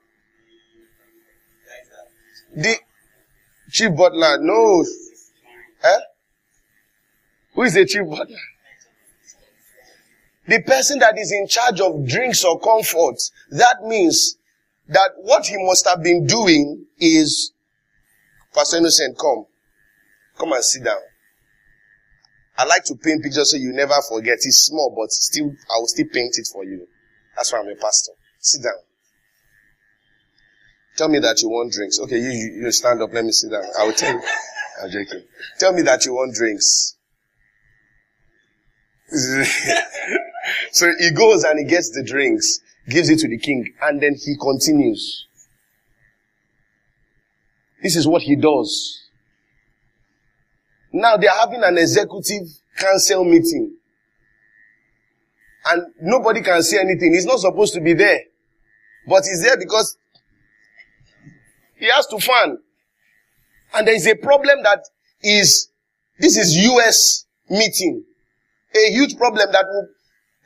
[2.55, 2.77] The
[3.69, 4.85] chief butler, no.
[5.83, 5.99] Eh?
[7.53, 8.37] Who is a chief butler?
[10.47, 13.17] The person that is in charge of drinks or comfort.
[13.51, 14.37] That means
[14.87, 17.51] that what he must have been doing is,
[18.53, 19.45] Pastor Innocent, come.
[20.37, 20.99] Come and sit down.
[22.57, 24.37] I like to paint pictures so you never forget.
[24.41, 26.87] It's small, but still, I will still paint it for you.
[27.35, 28.13] That's why I'm a pastor.
[28.39, 28.73] Sit down.
[30.95, 31.99] Tell me that you want drinks.
[31.99, 33.11] Okay, you, you, you stand up.
[33.11, 33.65] Let me sit down.
[33.77, 34.21] I will tell you.
[34.83, 35.23] I'm joking.
[35.59, 36.95] Tell me that you want drinks.
[40.75, 42.59] so he goes and he gets the drinks,
[42.89, 45.25] gives it to the king, and then he continues.
[47.81, 49.01] This is what he does.
[50.91, 53.77] Now they are having an executive council meeting.
[55.65, 57.13] And nobody can say anything.
[57.13, 58.19] He's not supposed to be there.
[59.07, 59.97] But he's there because
[61.77, 62.57] he has to fund.
[63.73, 64.83] And there is a problem that
[65.23, 65.69] is,
[66.19, 68.03] this is US meeting.
[68.75, 69.87] A huge problem that will,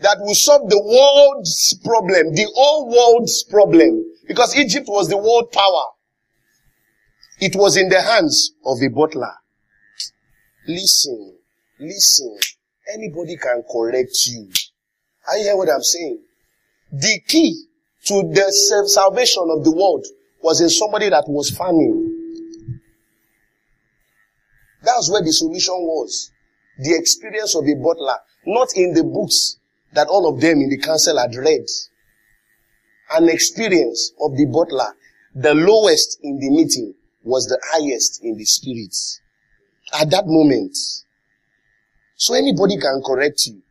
[0.02, 4.06] that will solve the world's problem, the whole world's problem.
[4.28, 5.86] Because Egypt was the world power.
[7.40, 9.34] It was in the hands of a butler.
[10.68, 11.38] Listen,
[11.80, 12.38] listen.
[12.94, 14.50] Anybody can correct you.
[15.32, 16.20] I hear what I'm saying.
[16.92, 17.66] The key
[18.06, 20.06] to the salvation of the world
[20.42, 22.06] was in somebody that was farming.
[24.82, 26.32] That's where the solution was.
[26.80, 29.59] The experience of a butler, not in the books
[29.94, 31.66] that all of them in the council had read.
[33.12, 34.96] An experience of the butler,
[35.34, 39.20] the lowest in the meeting was the highest in the spirits.
[40.00, 40.78] At that moment.
[42.16, 43.62] So anybody can correct you.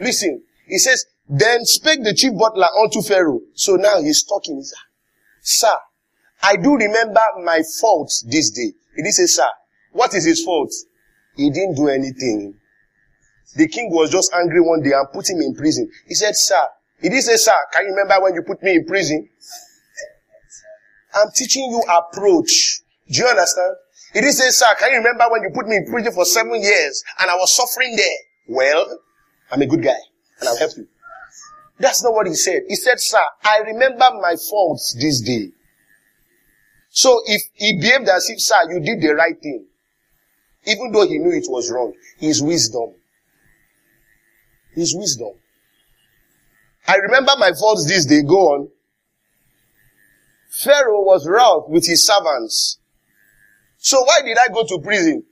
[0.00, 3.40] Listen, he says, then spake the chief butler unto Pharaoh.
[3.54, 4.62] So now he's talking.
[5.42, 5.76] Sir,
[6.42, 8.72] I do remember my faults this day.
[8.96, 9.48] He didn't say, sir,
[9.92, 10.72] what is his fault?
[11.36, 12.54] He didn't do anything.
[13.56, 15.90] The king was just angry one day and put him in prison.
[16.06, 16.62] He said, sir,
[17.00, 19.28] he didn't say, sir, can you remember when you put me in prison?
[21.14, 22.80] I'm teaching you approach.
[23.10, 23.74] Do you understand?
[24.12, 26.60] He didn't say, sir, can you remember when you put me in prison for seven
[26.62, 28.16] years and I was suffering there?
[28.48, 28.98] Well,
[29.50, 29.98] I'm a good guy
[30.40, 30.86] and I'll help you.
[31.78, 32.62] That's not what he said.
[32.68, 35.50] He said, sir, I remember my faults this day.
[36.90, 39.64] So if he behaved as if, sir, you did the right thing,
[40.66, 42.94] even though he knew it was wrong, his wisdom.
[44.74, 45.32] His wisdom.
[46.86, 48.22] I remember my faults this day.
[48.22, 48.68] Go on.
[50.50, 52.78] Pharaoh was wroth with his servants.
[53.78, 55.24] So why did I go to prison?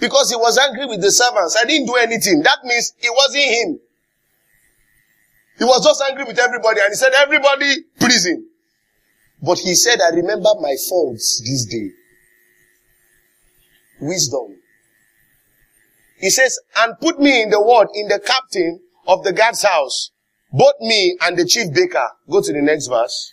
[0.00, 1.56] Because he was angry with the servants.
[1.60, 2.42] I didn't do anything.
[2.42, 3.80] That means it wasn't him.
[5.58, 8.46] He was just angry with everybody and he said, everybody prison.
[9.42, 11.90] But he said, I remember my faults this day.
[14.00, 14.56] Wisdom.
[16.18, 20.10] He says, and put me in the ward in the captain of the guard's house.
[20.52, 22.08] Both me and the chief baker.
[22.28, 23.32] Go to the next verse.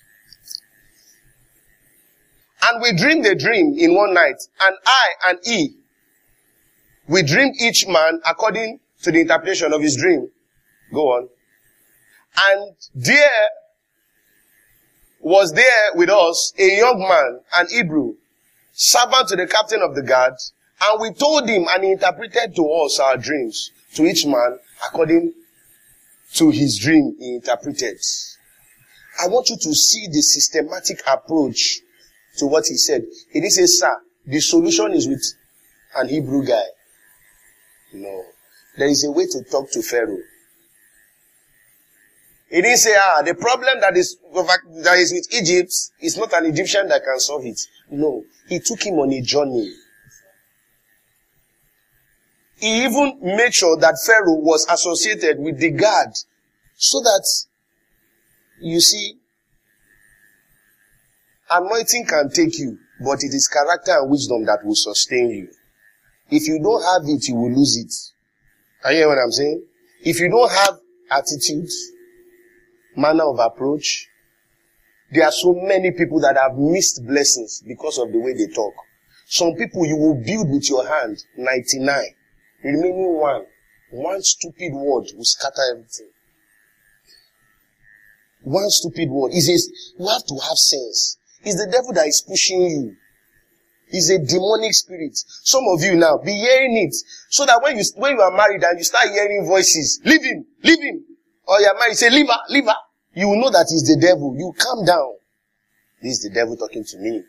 [2.62, 4.36] And we dreamed a dream in one night.
[4.62, 5.78] And I and he,
[7.08, 10.30] we dreamed each man according to the interpretation of his dream.
[10.93, 11.30] Go on.
[12.38, 13.48] And there
[15.19, 18.15] was there with us a young man, an Hebrew,
[18.74, 20.34] servant to the captain of the guard,
[20.88, 25.34] and we told him and he interpreted to us our dreams, to each man according
[26.34, 27.98] to his dream he interpreted.
[29.24, 31.80] I want you to see the systematic approach
[32.38, 33.04] to what he said.
[33.32, 33.95] He didn't say, sir,
[34.26, 35.24] the solution is with
[35.95, 36.63] an Hebrew guy.
[37.93, 38.24] No.
[38.78, 40.17] There is a way to talk to Pharaoh.
[42.50, 45.71] He didn't say, ah, the problem that is, that is with Egypt
[46.02, 47.60] is not an Egyptian that can solve it.
[47.89, 48.24] No.
[48.50, 49.74] He took him on a journey.
[52.58, 56.10] He even made sure that Pharaoh was associated with the guard
[56.76, 57.26] so that,
[58.62, 59.16] you see,
[61.49, 65.49] anointing can take you, but it is character and wisdom that will sustain you.
[66.30, 67.93] If you don't have it, you will lose it.
[68.86, 69.64] Are you hear what I'm saying?
[70.01, 70.80] If you don't have
[71.12, 71.70] attitude,
[72.95, 74.08] manner of approach.
[75.12, 78.74] There are so many people that have missed blessings because of the way they talk.
[79.28, 82.03] Some people you will build with your hand 99.
[82.66, 83.45] Remaining one.
[83.91, 86.09] One stupid word will scatter everything.
[88.41, 89.34] One stupid word.
[89.34, 91.18] He says, you have to have sense.
[91.43, 92.95] It's the devil that is pushing you.
[93.89, 95.16] It's a demonic spirit.
[95.43, 96.95] Some of you now, be hearing it.
[97.30, 100.45] So that when you, when you are married and you start hearing voices, leave him,
[100.63, 101.05] leave him.
[101.47, 102.82] Or you're married, say, leave her, leave her.
[103.13, 104.36] You will know that it's the devil.
[104.36, 105.13] You calm down.
[106.01, 107.22] This is the devil talking to me.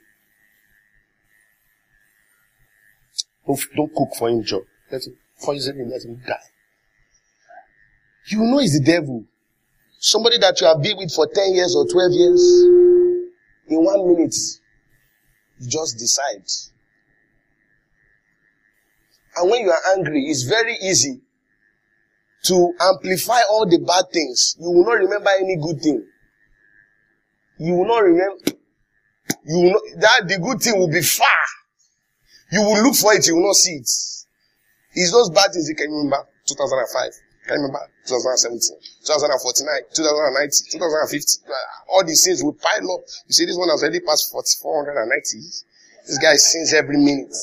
[3.46, 4.62] Don't, don't cook for him, Joe.
[4.90, 6.34] Let him, poison him, let him die.
[8.28, 9.24] You know it's the devil.
[9.98, 12.40] Somebody that you have been with for 10 years or 12 years.
[13.68, 14.34] In one minute,
[15.58, 16.46] you just decide.
[19.36, 21.20] And when you are angry, it's very easy
[22.44, 24.56] to amplify all the bad things.
[24.60, 26.06] You will not remember any good thing.
[27.58, 28.36] You will not remember,
[29.44, 31.26] you will not, that the good thing will be far.
[32.52, 33.88] You will look for it, you will not see it.
[34.96, 36.24] It's those bad things you can remember.
[36.48, 37.12] 2005.
[37.46, 37.78] Can remember?
[38.08, 41.46] 2017, 2049, 2090, 2050.
[41.46, 43.00] Ah, all these things will pile up.
[43.28, 45.38] You see, this one has already passed 490.
[46.06, 47.34] This guy sins every minute.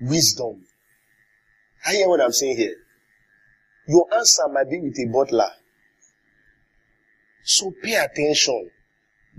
[0.00, 0.64] Wisdom.
[1.84, 2.76] I hear what I'm saying here.
[3.88, 5.50] Your answer might be with a butler.
[7.42, 8.70] So pay attention.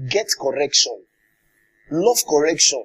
[0.09, 1.03] Get correction.
[1.89, 2.84] Love correction.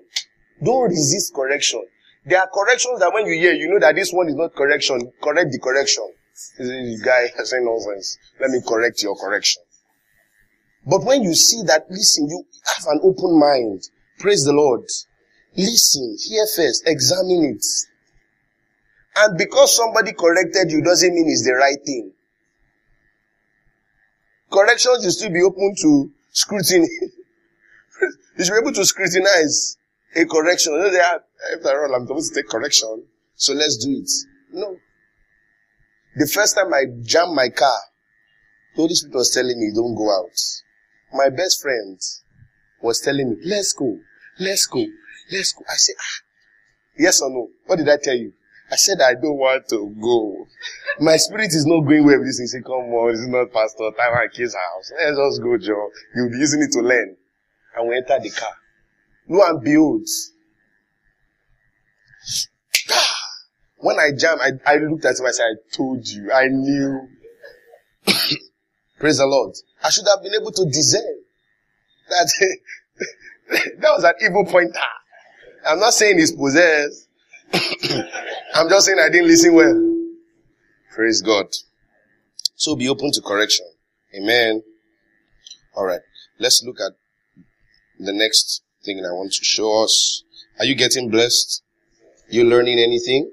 [0.63, 1.85] Don't resist correction.
[2.25, 5.13] There are corrections that when you hear, you know that this one is not correction.
[5.23, 6.05] Correct the correction.
[6.59, 8.19] This guy saying nonsense.
[8.41, 9.63] Let me correct your correction.
[10.85, 12.45] But when you see that, listen, you
[12.77, 13.83] have an open mind.
[14.19, 14.85] Praise the Lord.
[15.57, 17.65] Listen, hear first, examine it.
[19.17, 22.13] And because somebody corrected you doesn't mean it's the right thing.
[24.53, 26.89] Corrections you still be open to scrutiny.
[28.39, 29.77] you should be able to scrutinize
[30.17, 30.73] a correction.
[30.73, 31.21] You know, they are,
[31.55, 33.05] after all, I'm supposed to take correction,
[33.35, 34.11] so let's do it.
[34.53, 34.77] No.
[36.17, 37.79] The first time I jammed my car,
[38.75, 40.39] the Holy Spirit was telling me, don't go out.
[41.12, 42.01] My best friend
[42.83, 43.99] was telling me, let's go,
[44.41, 44.85] let's go,
[45.31, 45.64] let's go.
[45.69, 46.23] I said, ah,
[46.99, 47.49] yes or no?
[47.67, 48.33] What did I tell you?
[48.71, 50.47] I said, I don't want to go.
[50.99, 52.39] My spirit is not going where this.
[52.39, 54.91] He said, come on, this is not pastor, time and kid's house.
[54.99, 55.91] Let's just go, Joe.
[56.17, 57.17] You'll be using it to learn.
[57.77, 58.51] And we entered the car.
[59.29, 60.07] Lo and behold,
[63.79, 67.09] when I jammed, I, I looked at him, I said, I told you, I knew.
[68.99, 69.55] Praise the Lord.
[69.83, 71.03] I should have been able to discern
[72.09, 72.33] that
[73.81, 74.79] that was an evil pointer.
[75.66, 77.09] I'm not saying he's possessed.
[78.55, 79.97] I'm just saying I didn't listen well.
[80.95, 81.47] Praise God.
[82.55, 83.66] So be open to correction.
[84.16, 84.62] Amen.
[85.77, 86.01] Alright.
[86.39, 86.93] Let's look at
[87.99, 90.22] the next thing I want to show us.
[90.59, 91.62] Are you getting blessed?
[92.30, 93.30] You learning anything?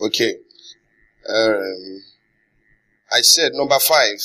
[0.00, 0.34] Okay.
[1.28, 2.02] Um,
[3.12, 4.16] I said number five,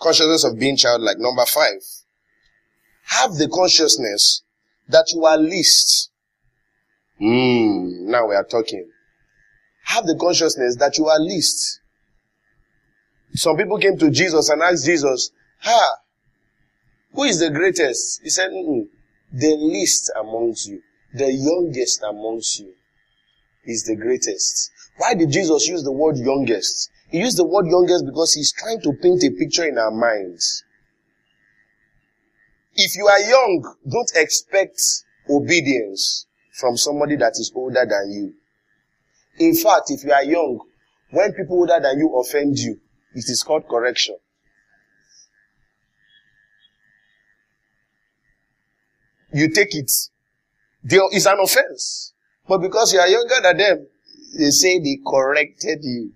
[0.00, 1.18] consciousness of being childlike.
[1.18, 1.82] Number five,
[3.06, 4.42] have the consciousness
[4.88, 6.10] that you are least.
[7.18, 8.88] Hmm, now we are talking.
[9.84, 11.80] Have the consciousness that you are least.
[13.34, 15.30] Some people came to Jesus and asked Jesus,
[15.60, 15.96] ha,
[17.12, 18.20] who is the greatest?
[18.22, 18.86] He said, mm
[19.32, 20.82] the least amongst you,
[21.14, 22.72] the youngest amongst you
[23.64, 24.70] is the greatest.
[24.96, 26.90] Why did Jesus use the word youngest?
[27.10, 30.64] He used the word youngest because he's trying to paint a picture in our minds.
[32.74, 34.80] If you are young, don't expect
[35.28, 38.34] obedience from somebody that is older than you.
[39.38, 40.60] In fact, if you are young,
[41.10, 42.78] when people older than you offend you,
[43.14, 44.16] it is called correction.
[49.38, 49.90] You take it.
[50.82, 52.12] There is an offense.
[52.48, 53.86] But because you are younger than them,
[54.38, 56.12] they say they corrected you.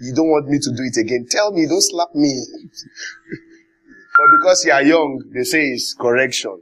[0.00, 1.26] You don't want me to do it again.
[1.30, 2.32] Tell me, don't slap me.
[4.16, 6.60] but because you are young, they say it's correction.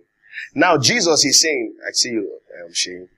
[0.54, 3.08] Now Jesus is saying, I see you, I'm um, saying.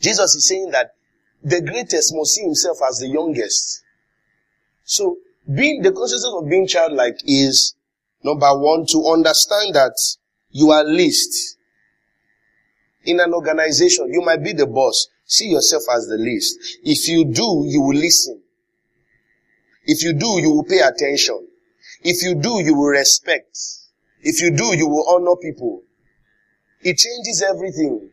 [0.00, 0.94] Jesus is saying that
[1.42, 3.82] the greatest must see himself as the youngest.
[4.84, 5.18] So,
[5.52, 7.74] being, the consciousness of being childlike is,
[8.22, 9.92] number one, to understand that
[10.50, 11.56] you are least.
[13.04, 15.08] In an organization, you might be the boss.
[15.24, 16.78] See yourself as the least.
[16.82, 18.42] If you do, you will listen.
[19.84, 21.46] If you do, you will pay attention.
[22.02, 23.56] If you do, you will respect.
[24.20, 25.82] If you do, you will honor people.
[26.80, 28.10] It changes everything.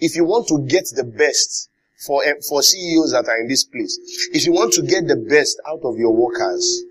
[0.00, 1.70] If you want to get the best
[2.04, 3.98] for, for CEOs that are in this place,
[4.32, 6.82] if you want to get the best out of your workers,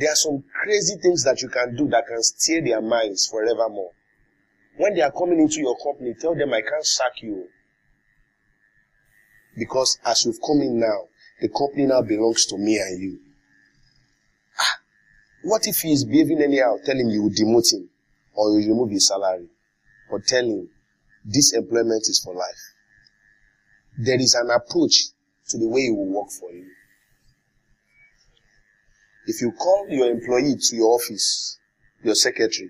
[0.00, 3.90] there are some crazy things that you can do that can steer their minds forevermore.
[4.78, 7.48] When they are coming into your company, tell them I can't sack you.
[9.58, 11.08] Because as you've come in now,
[11.42, 13.18] the company now belongs to me and you.
[14.58, 14.80] Ah,
[15.42, 16.76] What if he is behaving anyhow?
[16.82, 17.90] Tell him you will demote him
[18.32, 19.48] or you remove his salary.
[20.10, 20.70] Or tell him
[21.26, 22.62] this employment is for life.
[23.98, 25.08] There is an approach
[25.50, 26.66] to the way he will work for you.
[29.30, 31.56] If you call your employee to your office,
[32.02, 32.68] your secretary,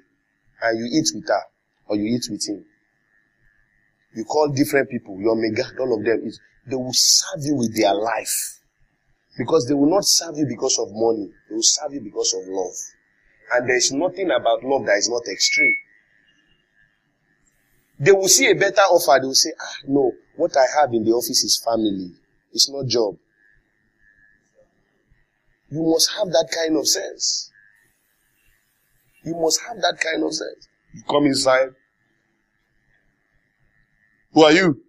[0.60, 1.42] and you eat with her
[1.86, 2.66] or you eat with him,
[4.14, 6.30] you call different people, your mega, all of them,
[6.66, 8.60] they will serve you with their life.
[9.38, 11.30] Because they will not serve you because of money.
[11.48, 12.76] They will serve you because of love.
[13.54, 15.76] And there is nothing about love that is not extreme.
[17.98, 19.18] They will see a better offer.
[19.18, 22.12] They will say, ah, no, what I have in the office is family.
[22.52, 23.16] It's not job.
[25.70, 27.50] You must have that kind of sense.
[29.24, 30.68] You must have that kind of sense.
[30.94, 31.70] You come inside.
[34.32, 34.80] Who are you?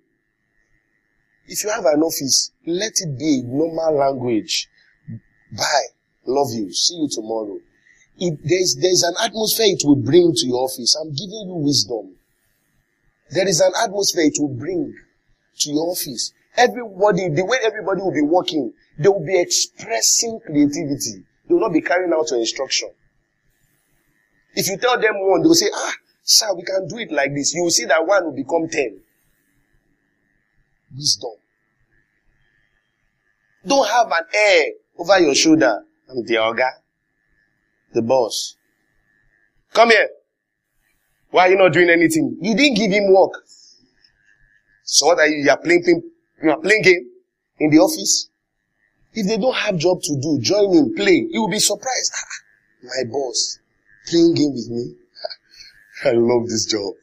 [1.48, 4.70] If you have an office, let it be normal language.
[5.56, 5.90] Bye.
[6.26, 6.72] Love you.
[6.72, 7.58] See you tomorrow.
[8.18, 10.96] If there's, there's an atmosphere it will bring to your office.
[10.96, 12.16] I'm giving you wisdom.
[13.32, 14.94] There is an atmosphere it will bring
[15.60, 16.34] to your office.
[16.58, 21.24] Everybody, the way everybody will be working, they will be expressing creativity.
[21.48, 22.90] They will not be carrying out your instruction.
[24.54, 25.94] If you tell them one, they will say, ah,
[26.24, 27.54] sir, we can do it like this.
[27.54, 29.00] You will see that one will become ten.
[30.94, 31.32] Wisdom.
[33.66, 34.66] Don't have an air
[34.98, 35.84] over your shoulder.
[36.10, 36.72] I'm the ogre,
[37.94, 38.56] the boss.
[39.74, 40.10] Come here.
[41.30, 42.38] Why are you not doing anything?
[42.42, 43.32] You didn't give him work.
[44.84, 45.46] So what are you?
[45.46, 46.11] You are playing,
[46.44, 47.10] you are playing game
[47.60, 48.30] in the office.
[49.14, 51.28] If they don't have job to do, join in, play.
[51.30, 52.14] He will be surprised.
[52.16, 53.60] Ah, my boss
[54.08, 54.96] playing game with me.
[56.06, 56.94] I love this job.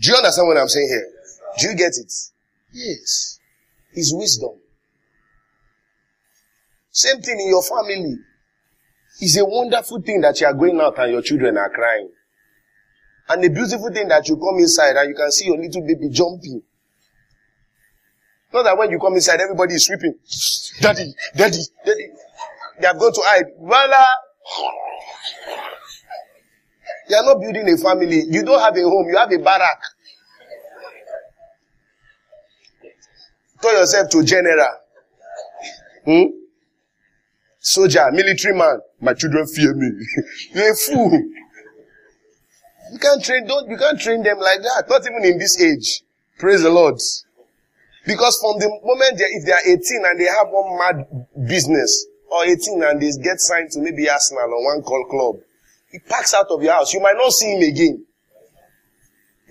[0.00, 1.12] Do you understand what I'm saying here?
[1.58, 2.12] Do you get it?
[2.72, 3.38] Yes.
[3.92, 4.58] It's wisdom.
[6.90, 8.18] Same thing in your family.
[9.20, 12.10] It's a wonderful thing that you are going out and your children are crying.
[13.32, 16.10] And a beautiful thing that you come inside and you can see your little baby
[16.10, 16.60] jumping.
[18.52, 20.14] Not that when you come inside, everybody is sweeping.
[20.82, 21.56] Daddy, daddy,
[21.86, 22.08] daddy.
[22.78, 23.46] They have gone to hide.
[23.58, 24.04] Voila!
[27.08, 28.22] You are not building a family.
[28.28, 29.08] You don't have a home.
[29.08, 29.80] You have a barrack.
[33.62, 34.68] Call yourself to general.
[36.04, 36.24] Hmm?
[37.60, 38.80] Soldier, military man.
[39.00, 39.90] My children fear me.
[40.54, 41.22] You're a fool.
[42.92, 44.84] You can't train, don't, you can't train them like that.
[44.88, 46.02] Not even in this age.
[46.38, 47.00] Praise the Lord.
[48.04, 52.06] Because from the moment they, if they are 18 and they have one mad business,
[52.30, 55.36] or 18 and they get signed to maybe Arsenal or one call club,
[55.90, 56.92] he packs out of your house.
[56.92, 58.04] You might not see him again.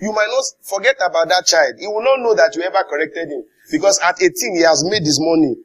[0.00, 1.74] You might not forget about that child.
[1.78, 3.42] He will not know that you ever corrected him.
[3.70, 5.56] Because at 18, he has made his money.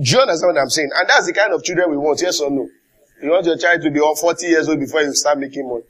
[0.00, 0.90] Do you understand what I'm saying?
[0.94, 2.68] And that's the kind of children we want, yes or no?
[3.22, 5.84] You want your child to be 40 years old before you start making money.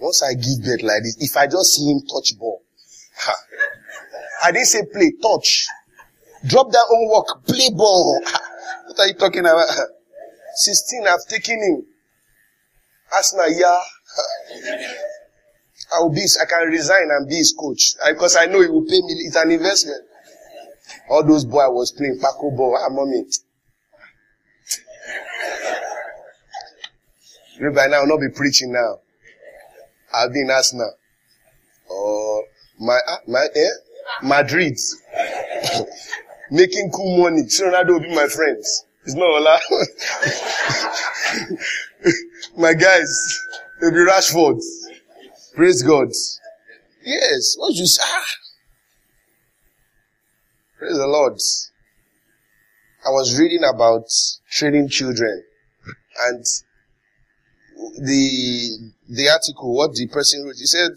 [0.00, 2.62] Once I give birth like this, if I just see him touch ball,
[3.16, 3.34] ha,
[4.44, 5.66] I didn't say play, touch.
[6.46, 8.20] Drop that own work, play ball.
[8.86, 9.66] What are you talking about?
[10.54, 11.86] 16, I've taken him.
[13.12, 13.80] Arsenal, yeah.
[15.94, 17.94] I will be, I can resign and be his coach.
[18.06, 19.14] Because I know he will pay me.
[19.26, 20.04] It's an investment.
[21.10, 22.78] All those boys was playing Paco ball.
[22.78, 23.24] Ah, mommy.
[27.74, 29.00] By now I'll not be preaching now.
[30.12, 30.92] I'll be in Arsenal.
[31.90, 32.44] Or
[32.78, 33.68] my, ah, my, eh?
[34.22, 34.78] Madrid.
[36.50, 37.42] Making cool money.
[37.42, 38.84] Ronaldo will be my friends.
[39.04, 39.58] It's not Ola.
[42.58, 43.40] my guys,
[43.80, 44.60] they'll be Rashford.
[45.54, 46.08] Praise God.
[47.04, 47.56] Yes.
[47.58, 48.02] What you say?
[48.04, 48.24] Ah.
[50.78, 51.38] Praise the Lord.
[53.06, 54.04] I was reading about
[54.50, 55.42] training children
[56.20, 56.44] and
[57.98, 60.92] the, the article, what the person wrote, he said,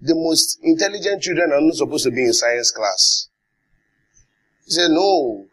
[0.00, 3.28] the most intelligent children are not supposed to be in science class.
[4.66, 5.46] He said, no.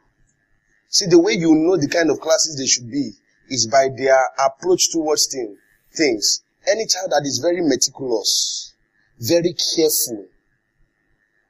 [0.90, 3.12] See, the way you know the kind of classes they should be
[3.50, 5.56] is by their approach towards thing,
[5.96, 6.44] things.
[6.70, 8.74] Any child that is very meticulous,
[9.20, 10.26] very careful,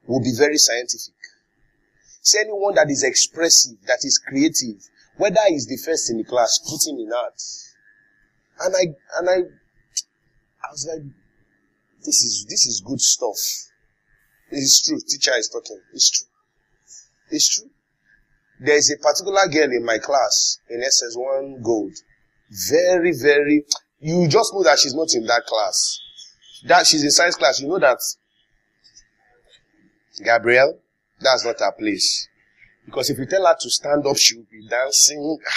[0.06, 1.14] will be very scientific.
[2.22, 4.82] See, anyone that is expressive, that is creative,
[5.18, 7.42] whether he's the first in the class, put him in art.
[8.62, 8.84] And I,
[9.18, 9.42] and I, I
[10.74, 11.06] was like,
[12.00, 13.38] this is, this is good stuff.
[14.52, 15.00] It's true.
[15.08, 15.80] Teacher is talking.
[15.94, 16.28] It's true.
[17.30, 17.70] It's true.
[18.60, 21.94] There is a particular girl in my class in SS1 Gold.
[22.70, 23.66] Very, very,
[24.00, 26.00] you just know that she's not in that class.
[26.66, 27.62] That she's in science class.
[27.62, 28.00] You know that
[30.24, 30.78] Gabrielle,
[31.20, 32.28] That's not her place.
[32.86, 35.38] Because if you tell her to stand up, she'll be dancing.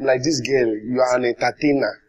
[0.00, 2.00] Like, this girl, you are an entertainer.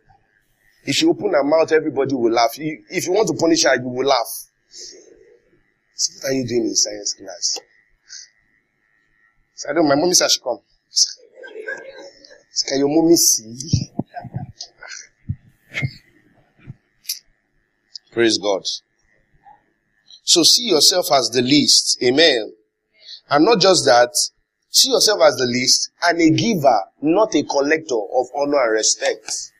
[0.86, 2.52] If she open her mouth, everybody will laugh.
[2.58, 4.28] If you want to punish her, you will laugh.
[5.94, 7.60] So what are you doing in science class?
[9.56, 10.60] So I don't, my mommy said she come.
[12.68, 13.92] Can your mommy see?
[18.12, 18.64] Praise God.
[20.24, 22.02] So see yourself as the least.
[22.04, 22.54] Amen.
[23.30, 24.10] And not just that,
[24.70, 29.52] see yourself as the least and a giver, not a collector of honor and respect.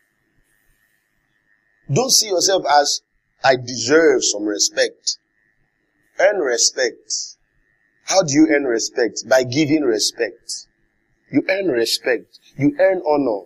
[1.92, 3.02] Don't see yourself as
[3.44, 5.18] I deserve some respect.
[6.20, 7.38] Earn respect.
[8.06, 9.24] How do you earn respect?
[9.28, 10.68] By giving respect.
[11.32, 12.40] You earn respect.
[12.58, 13.46] You earn honor.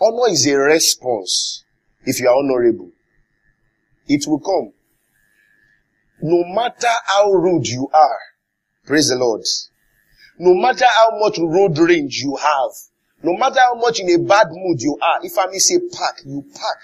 [0.00, 1.64] Honor is a response
[2.04, 2.90] if you are honorable.
[4.08, 4.72] It will come.
[6.22, 8.18] No matter how rude you are,
[8.86, 9.42] praise the Lord.
[10.38, 12.70] No matter how much road range you have,
[13.22, 16.20] no matter how much in a bad mood you are, if I may say pack,
[16.24, 16.78] you pack.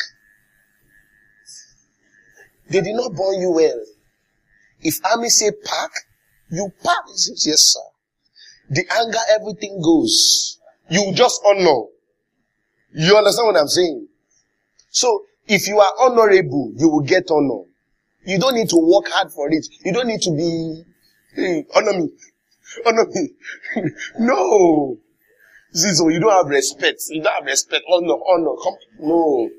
[2.70, 3.84] They did not born you well.
[4.80, 5.90] If may say pack,
[6.50, 7.02] you pack.
[7.08, 7.80] Yes, sir.
[8.70, 10.58] The anger, everything goes.
[10.88, 11.86] You just honor.
[12.92, 14.06] You understand what I'm saying?
[14.90, 17.64] So, if you are honorable, you will get honor.
[18.24, 19.66] You don't need to work hard for it.
[19.84, 20.84] You don't need to be,
[21.34, 22.08] hey, honor me.
[22.86, 23.30] Honor me.
[24.20, 24.96] no.
[25.72, 27.00] See, so you don't have respect.
[27.08, 27.82] You don't have respect.
[27.92, 28.54] Honor, honor.
[28.62, 28.74] Come.
[29.00, 29.50] No.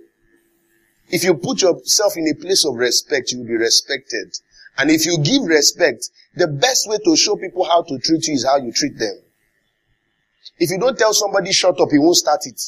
[1.11, 4.33] If you put yourself in a place of respect, you will be respected.
[4.77, 8.35] And if you give respect, the best way to show people how to treat you
[8.35, 9.19] is how you treat them.
[10.57, 12.61] If you don't tell somebody shut up, he won't start it.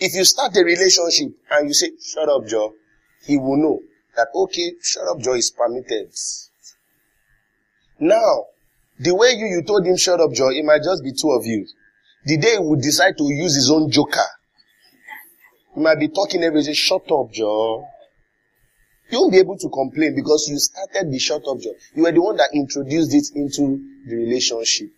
[0.00, 2.74] If you start a relationship and you say, shut up, Joe,
[3.24, 3.80] he will know
[4.16, 6.10] that, okay, shut up, Joe is permitted.
[8.00, 8.46] Now,
[8.98, 11.46] the way you, you told him shut up, Joe, it might just be two of
[11.46, 11.66] you.
[12.24, 14.26] The day he would decide to use his own joker,
[15.74, 17.86] he might be talking every day, shut up, Joe.
[19.10, 21.74] You won't be able to complain because you started the shut up, Joe.
[21.94, 24.88] You were the one that introduced it into the relationship.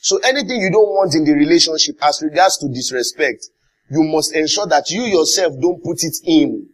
[0.00, 3.46] So anything you don't want in the relationship as regards to disrespect,
[3.90, 6.68] you must ensure that you yourself don't put it in.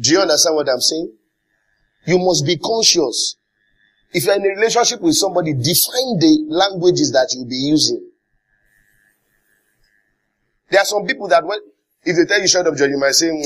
[0.00, 1.12] Do you understand what I'm saying?
[2.06, 3.36] You must be conscious.
[4.12, 8.10] If you're in a relationship with somebody, define the languages that you'll be using.
[10.70, 11.58] There are some people that when,
[12.04, 13.44] if they tell you shut up, John, you might say, mm.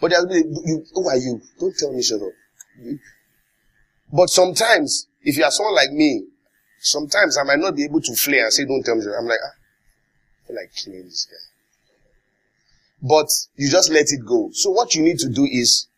[0.00, 1.40] but there'll you, who are you?
[1.58, 2.32] Don't tell me shut up.
[4.12, 6.24] But sometimes, if you are someone like me,
[6.80, 9.04] sometimes I might not be able to flare and say, don't tell me.
[9.18, 9.54] I'm like, ah,
[10.48, 11.36] I like killing this guy.
[13.02, 14.50] But you just let it go.
[14.52, 15.88] So what you need to do is,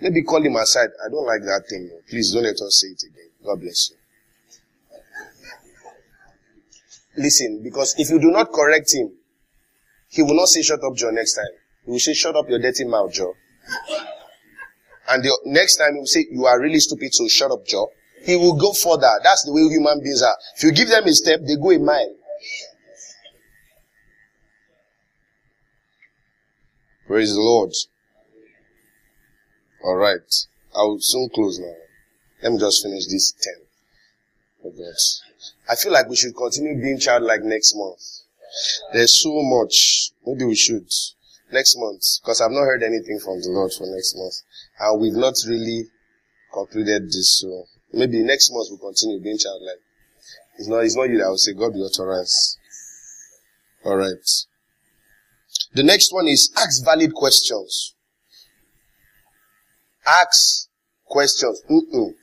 [0.00, 0.88] maybe call him aside.
[1.04, 1.90] I don't like that thing.
[2.08, 3.30] Please don't let us say it again.
[3.44, 3.96] God bless you.
[7.18, 9.10] Listen, because if you do not correct him,
[10.08, 11.52] he will not say shut up Joe next time.
[11.84, 13.34] He will say shut up your dirty mouth Joe.
[15.08, 17.88] And the next time he will say you are really stupid so shut up Joe.
[18.22, 19.10] He will go further.
[19.22, 20.36] That's the way human beings are.
[20.56, 22.14] If you give them a step, they go a mile.
[27.06, 27.72] Praise the Lord.
[29.82, 30.46] Alright.
[30.74, 31.74] I'll soon close now.
[32.42, 33.54] Let me just finish this 10.
[34.66, 35.27] Oh God.
[35.68, 38.00] I feel like we should continue being childlike next month.
[38.92, 40.10] There's so much.
[40.26, 40.88] Maybe we should.
[41.52, 42.02] Next month.
[42.22, 44.34] Because I've not heard anything from the Lord for next month.
[44.80, 45.86] And we've not really
[46.52, 47.40] concluded this.
[47.40, 49.80] So maybe next month we'll continue being childlike.
[50.58, 52.58] It's not, it's not you that will say, God be authorized.
[53.84, 54.28] Alright.
[55.74, 57.94] The next one is ask valid questions.
[60.06, 60.68] Ask
[61.04, 61.62] questions.
[61.70, 62.14] Mm-mm.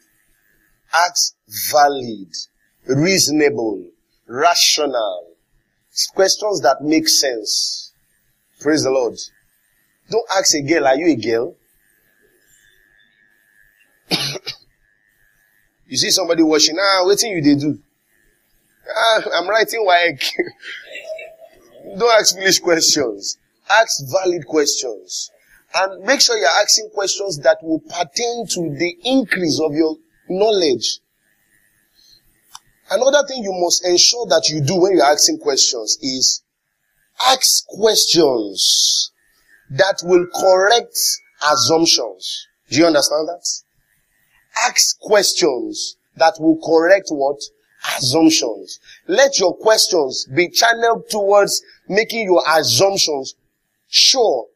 [0.93, 1.35] Ask
[1.71, 2.33] valid,
[2.87, 3.85] reasonable,
[4.27, 5.35] rational,
[6.13, 7.93] questions that make sense.
[8.59, 9.17] Praise the Lord.
[10.09, 11.55] Don't ask a girl, are you a girl?
[15.87, 17.79] you see somebody washing, ah, waiting you they do.
[18.95, 20.17] Ah, I'm writing why.
[21.97, 23.37] Don't ask foolish questions.
[23.69, 25.31] Ask valid questions.
[25.73, 29.97] And make sure you're asking questions that will pertain to the increase of your
[30.29, 30.99] knowledge.
[32.89, 36.43] Another thing you must ensure that you do when you're asking questions is
[37.27, 39.11] ask questions
[39.71, 40.95] that will correct
[41.51, 42.47] assumptions.
[42.69, 43.45] Do you understand that?
[44.67, 47.37] Ask questions that will correct what?
[47.97, 48.79] Assumptions.
[49.07, 53.35] Let your questions be channeled towards making your assumptions
[53.87, 54.47] sure.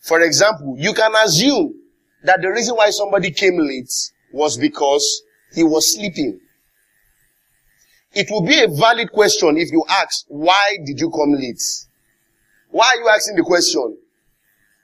[0.00, 1.74] For example, you can assume
[2.24, 3.92] that the reason why somebody came late
[4.32, 5.22] was because
[5.52, 6.40] he was sleeping.
[8.12, 11.62] It will be a valid question if you ask, why did you come late?
[12.70, 13.98] Why are you asking the question?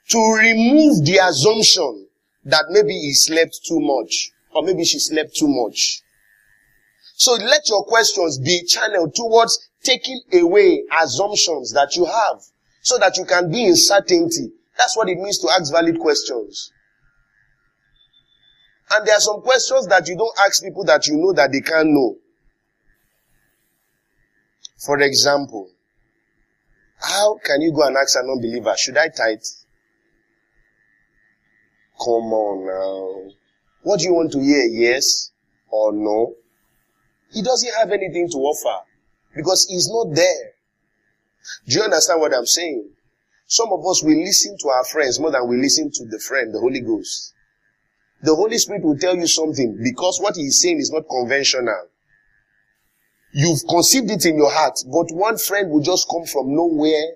[0.09, 2.07] To remove the assumption
[2.45, 6.01] that maybe he slept too much or maybe she slept too much.
[7.17, 12.41] So let your questions be channeled towards taking away assumptions that you have
[12.81, 14.51] so that you can be in certainty.
[14.77, 16.71] That's what it means to ask valid questions.
[18.91, 21.61] And there are some questions that you don't ask people that you know that they
[21.61, 22.17] can't know.
[24.77, 25.69] For example,
[26.99, 29.39] how can you go and ask a non-believer, should I tithe?
[31.99, 33.31] Come on now.
[33.83, 34.65] What do you want to hear?
[34.65, 35.31] Yes
[35.69, 36.33] or no?
[37.31, 38.83] He doesn't have anything to offer
[39.35, 40.51] because he's not there.
[41.67, 42.89] Do you understand what I'm saying?
[43.47, 46.53] Some of us will listen to our friends more than we listen to the friend,
[46.53, 47.33] the Holy Ghost.
[48.23, 51.89] The Holy Spirit will tell you something because what he is saying is not conventional.
[53.37, 57.15] You've conceived it in your heart, but one friend will just come from nowhere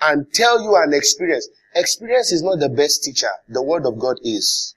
[0.00, 1.46] and tell you an experience.
[1.74, 3.28] Experience is not the best teacher.
[3.50, 4.74] The word of God is.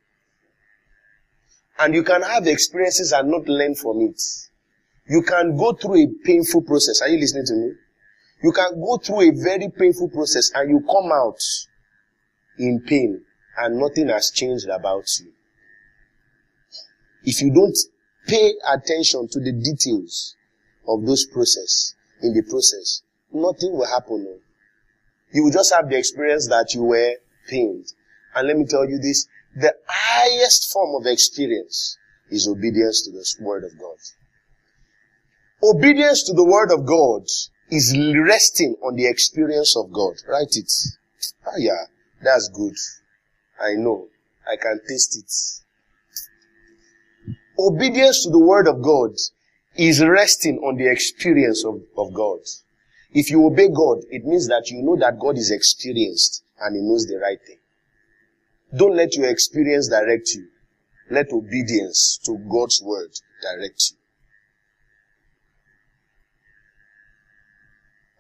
[1.80, 4.22] And you can have experiences and not learn from it.
[5.08, 7.02] You can go through a painful process.
[7.02, 7.72] Are you listening to me?
[8.44, 11.40] You can go through a very painful process and you come out
[12.60, 13.24] in pain
[13.60, 15.32] and nothing has changed about you.
[17.24, 17.78] If you don't
[18.28, 20.36] pay attention to the details,
[20.88, 23.02] of those process, in the process,
[23.32, 24.24] nothing will happen.
[24.24, 24.36] No.
[25.34, 27.16] You will just have the experience that you were
[27.50, 27.86] pained.
[28.36, 31.98] And let me tell you this, the highest form of experience
[32.30, 33.98] is obedience to the word of God.
[35.64, 37.24] Obedience to the word of God
[37.70, 40.14] is resting on the experience of God.
[40.28, 40.72] Write it.
[41.46, 41.86] Ah, yeah,
[42.24, 42.76] that's good.
[43.62, 44.08] I know.
[44.50, 45.32] I can taste it.
[47.60, 49.12] Obedience to the word of God
[49.88, 52.40] is resting on the experience of, of God.
[53.14, 56.82] If you obey God, it means that you know that God is experienced and He
[56.82, 57.58] knows the right thing.
[58.78, 60.48] Don't let your experience direct you.
[61.10, 63.10] Let obedience to God's word
[63.42, 63.98] direct you.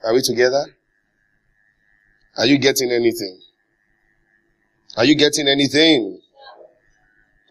[0.03, 0.65] Are we together?
[2.37, 3.39] Are you getting anything?
[4.97, 6.19] Are you getting anything?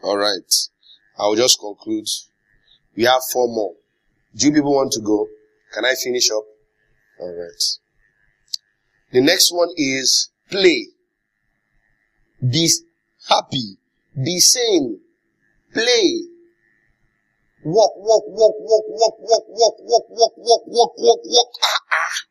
[0.02, 0.52] Alright.
[1.16, 2.08] I'll just conclude.
[2.96, 3.74] We have four more.
[4.34, 5.26] Do you people want to go?
[5.74, 6.44] Can I finish up?
[7.20, 7.62] Alright.
[9.12, 10.86] The next one is play.
[12.40, 12.70] Be
[13.28, 13.76] happy.
[14.14, 15.00] Be sane.
[15.72, 16.22] Play.
[17.64, 21.48] Walk, walk, walk, walk, walk, walk, walk, walk, walk, walk, walk, walk, walk.
[21.62, 22.26] Ah, ah.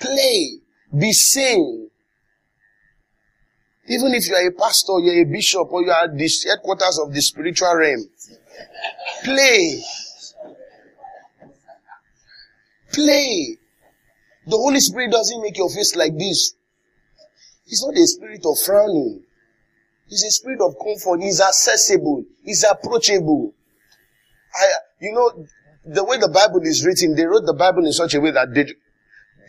[0.00, 0.58] Play.
[0.96, 1.90] Be sane.
[3.88, 7.12] Even if you are a pastor, you're a bishop, or you are the headquarters of
[7.12, 8.08] the spiritual realm,
[9.24, 9.82] play.
[12.94, 13.58] Play.
[14.46, 16.54] The Holy Spirit doesn't make your face like this.
[17.66, 19.22] He's not a spirit of frowning.
[20.06, 21.22] He's a spirit of comfort.
[21.22, 22.24] He's accessible.
[22.44, 23.54] He's approachable.
[24.54, 24.66] I,
[25.00, 25.46] you know,
[25.84, 28.54] the way the Bible is written, they wrote the Bible in such a way that
[28.54, 28.66] they,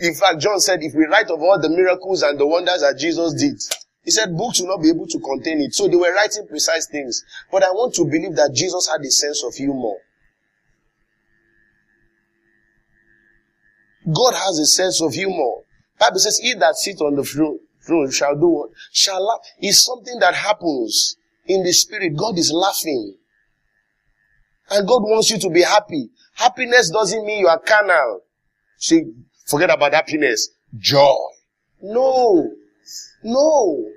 [0.06, 2.98] in fact, John said, if we write of all the miracles and the wonders that
[2.98, 3.62] Jesus did,
[4.04, 5.74] he said books will not be able to contain it.
[5.74, 7.24] So they were writing precise things.
[7.52, 9.96] But I want to believe that Jesus had a sense of humor.
[14.12, 15.62] God has a sense of humor.
[16.00, 18.70] Bible says, he that sits on the throne, throne shall do what?
[18.92, 19.40] Shall laugh.
[19.60, 22.16] It's something that happens in the spirit.
[22.16, 23.16] God is laughing.
[24.70, 26.10] And God wants you to be happy.
[26.34, 28.22] Happiness doesn't mean you are carnal.
[28.78, 29.04] See,
[29.48, 30.50] forget about happiness.
[30.78, 31.16] Joy.
[31.82, 32.52] No.
[33.24, 33.90] No.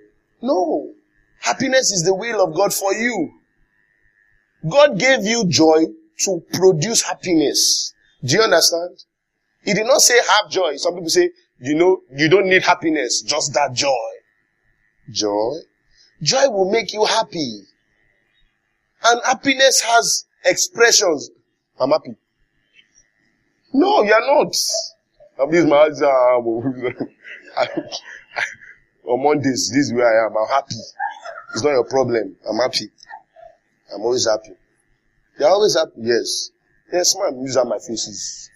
[0.43, 0.93] No.
[1.41, 3.33] Happiness is the will of God for you.
[4.69, 5.85] God gave you joy
[6.25, 7.93] to produce happiness.
[8.25, 9.05] Do you understand?
[9.65, 10.77] He did not say have joy.
[10.77, 11.31] Some people say,
[11.61, 13.91] you know, you don't need happiness, just that joy.
[15.11, 15.55] Joy?
[16.23, 17.63] Joy will make you happy.
[19.05, 21.31] And happiness has expressions.
[21.81, 22.15] I'm happy.
[23.73, 24.53] No, you're not.
[25.51, 25.89] This my
[29.05, 30.37] On Mondays, this is where I am.
[30.37, 30.75] I'm happy.
[31.55, 32.37] It's not your problem.
[32.49, 32.91] I'm happy.
[33.95, 34.51] I'm always happy.
[35.39, 35.93] You're always happy.
[35.99, 36.51] Yes.
[36.93, 37.43] Yes, man.
[37.43, 38.51] These are my faces.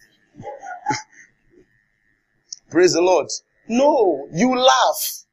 [2.73, 3.27] Praise the Lord.
[3.69, 5.25] No, you laugh.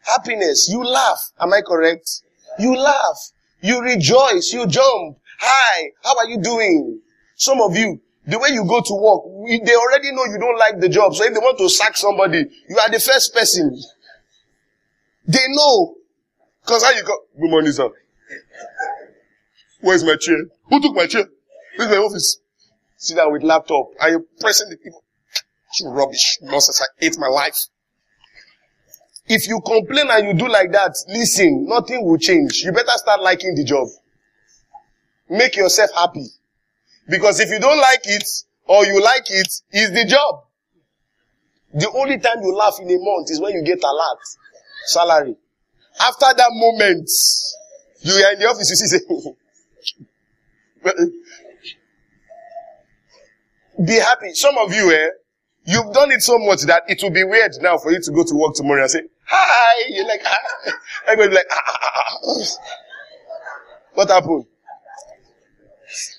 [0.00, 1.20] Happiness, you laugh.
[1.38, 2.22] Am I correct?
[2.58, 3.30] You laugh.
[3.60, 4.50] You rejoice.
[4.54, 5.18] You jump.
[5.38, 7.00] Hi, how are you doing?
[7.36, 9.22] Some of you, the way you go to work,
[9.66, 11.14] they already know you don't like the job.
[11.14, 13.78] So if they want to sack somebody, you are the first person.
[15.26, 15.94] They know.
[16.64, 17.18] Cause how you go?
[17.38, 17.90] Good morning, sir.
[19.82, 20.38] Where's my chair?
[20.70, 21.26] Who took my chair?
[21.76, 22.38] Where's my office?
[22.96, 25.04] Sit down with laptop Are you're pressing the people.
[25.86, 26.80] Rubbish nonsense.
[26.82, 27.66] I hate my life.
[29.28, 32.62] If you complain and you do like that, listen, nothing will change.
[32.64, 33.88] You better start liking the job.
[35.28, 36.26] Make yourself happy.
[37.08, 38.26] Because if you don't like it,
[38.66, 40.44] or you like it, it's the job.
[41.74, 44.18] The only time you laugh in a month is when you get a lot
[44.86, 45.36] salary.
[46.00, 47.10] After that moment,
[48.00, 48.98] you are in the office, you see,
[53.84, 54.32] be happy.
[54.34, 55.08] Some of you, eh,
[55.68, 58.24] you've done it so much that it will be weird now for you to go
[58.24, 60.72] to work tomorrow and say, hi, you're like, ah.
[61.06, 62.18] Everybody like, ah, ah.
[62.24, 62.56] ah.
[63.92, 64.46] What happened?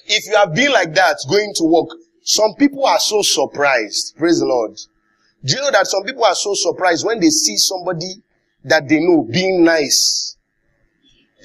[0.06, 4.16] If you have been like that going to work, some people are so surprised.
[4.18, 4.78] Praise the Lord.
[5.44, 8.22] Do you know that some people are so surprised when they see somebody
[8.66, 10.38] that they know being nice?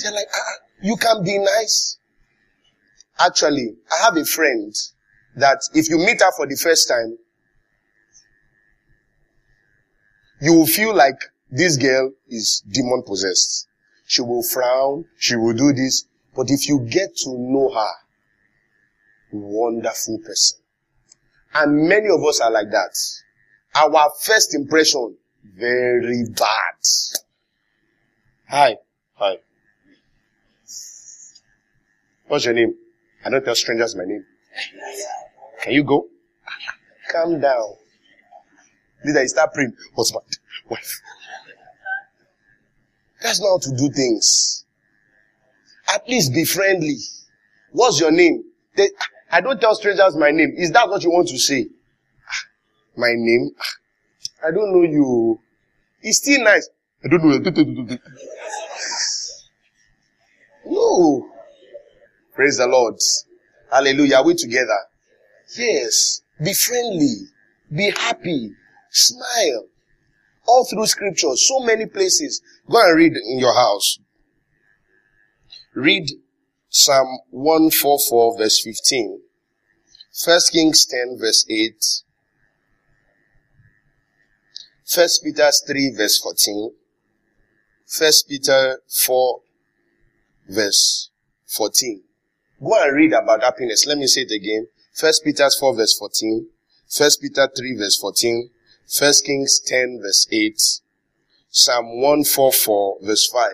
[0.03, 0.53] They're like, ah,
[0.83, 1.97] you can be nice.
[3.19, 4.75] Actually, I have a friend
[5.37, 7.17] that if you meet her for the first time,
[10.45, 11.17] you will feel like
[11.51, 13.67] this girl is demon possessed.
[14.07, 15.07] She will frown.
[15.17, 16.05] She will do this.
[16.37, 17.93] But if you get to know her,
[19.33, 20.59] wonderful person.
[21.55, 22.95] And many of us are like that.
[23.75, 25.17] Our first impression,
[25.57, 26.77] very bad.
[28.51, 28.77] Hi.
[29.15, 29.39] Hi.
[32.27, 32.75] What's your name?
[33.25, 34.27] I don't tell strangers my name.
[35.63, 36.07] Can you go?
[37.11, 37.77] Calm down.
[39.05, 39.75] Leader, you start praying.
[39.97, 40.25] Husband,
[40.69, 41.01] wife.
[43.23, 44.65] That's not how to do things.
[45.95, 46.97] At least be friendly.
[47.73, 48.45] What's your name?
[48.77, 48.89] They,
[49.31, 50.55] I don't tell strangers my name.
[50.57, 51.67] Is that what you want to say?
[52.29, 52.45] Ah,
[52.97, 53.51] my name?
[53.59, 55.41] Ah, I don't know you.
[56.03, 56.69] It's still nice.
[57.05, 57.99] I don't know.
[60.67, 61.29] No.
[62.35, 62.97] Praise the Lord.
[63.71, 64.17] Hallelujah.
[64.17, 64.79] Are we together?
[65.57, 66.23] Yes.
[66.43, 67.17] Be friendly.
[67.71, 68.53] Be happy.
[68.95, 69.67] Smile.
[70.47, 71.35] All through scripture.
[71.35, 72.41] So many places.
[72.71, 73.99] Go and read in your house.
[75.75, 76.09] Read
[76.69, 79.21] Psalm 144 verse 15.
[80.25, 81.75] First Kings 10 verse 8.
[84.87, 86.71] First Peter 3 verse 14.
[87.87, 89.41] First Peter 4
[90.49, 91.11] verse
[91.47, 92.03] 14.
[92.63, 93.87] Go and read about happiness.
[93.87, 94.69] Let me say it again.
[94.93, 96.47] First Peter 4 verse 14.
[96.89, 98.51] First Peter 3 verse 14.
[98.87, 100.61] First Kings 10 verse 8.
[101.51, 103.53] Psalm 144 verse 5.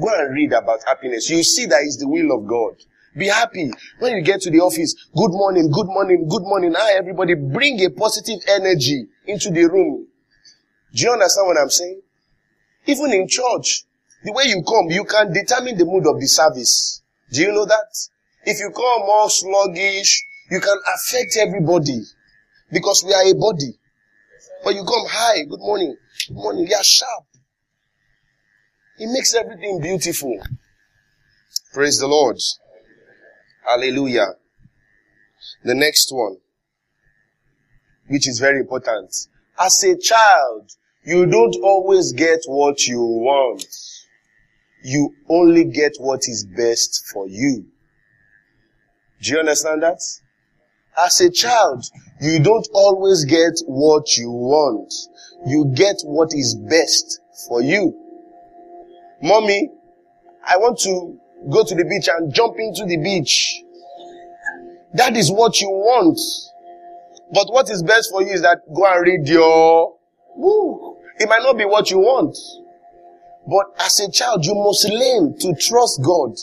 [0.00, 1.30] Go and read about happiness.
[1.30, 2.74] You see that is the will of God.
[3.16, 3.70] Be happy.
[4.00, 6.74] When you get to the office, good morning, good morning, good morning.
[6.76, 10.08] Hi everybody, bring a positive energy into the room.
[10.92, 12.00] Do you understand what I'm saying?
[12.86, 13.84] Even in church,
[14.24, 17.02] the way you come, you can determine the mood of the service.
[17.32, 18.08] Do you know that?
[18.44, 22.00] If you come more sluggish, you can affect everybody
[22.72, 23.78] because we are a body.
[24.64, 25.94] But you come, hi, good morning,
[26.26, 27.24] good morning, you are sharp.
[28.98, 30.38] It makes everything beautiful.
[31.74, 32.38] Praise the Lord.
[33.68, 34.28] Hallelujah.
[35.64, 36.38] The next one,
[38.08, 39.14] which is very important.
[39.58, 40.70] As a child,
[41.04, 43.66] you don't always get what you want.
[44.82, 47.66] You only get what is best for you.
[49.20, 50.00] Do you understand that?
[50.96, 51.84] As a child,
[52.20, 54.92] you don't always get what you want.
[55.46, 57.98] You get what is best for you.
[59.20, 59.70] Mommy,
[60.46, 61.18] I want to
[61.50, 63.60] go to the beach and jump into the beach.
[64.94, 66.20] That is what you want.
[67.32, 69.96] But what is best for you is that go and read your
[70.36, 70.98] book.
[71.18, 72.36] It might not be what you want.
[73.46, 76.36] But as a child, you must learn to trust God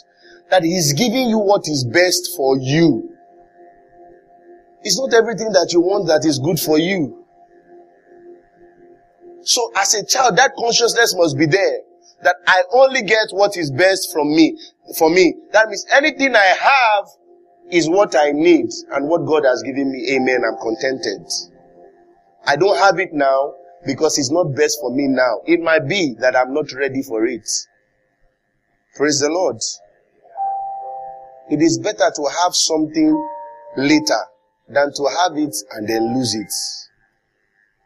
[0.50, 3.11] that He is giving you what is best for you.
[4.84, 7.24] It's not everything that you want that is good for you.
[9.44, 11.80] So as a child, that consciousness must be there
[12.24, 14.58] that I only get what is best from me,
[14.98, 15.36] for me.
[15.54, 17.08] That means anything I have
[17.72, 20.16] is what I need and what God has given me.
[20.16, 20.42] Amen.
[20.46, 21.26] I'm contented.
[22.46, 23.54] I don't have it now
[23.86, 25.42] because it's not best for me now.
[25.46, 27.50] It might be that I'm not ready for it.
[28.96, 29.58] Praise the Lord.
[31.50, 33.30] It is better to have something
[33.78, 34.20] later
[34.74, 36.52] than to have it and then lose it.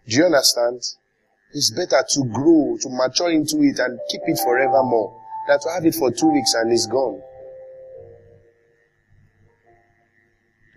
[0.07, 0.81] Do you understand?
[1.53, 5.85] It's better to grow, to mature into it and keep it forevermore than to have
[5.85, 7.21] it for two weeks and it's gone.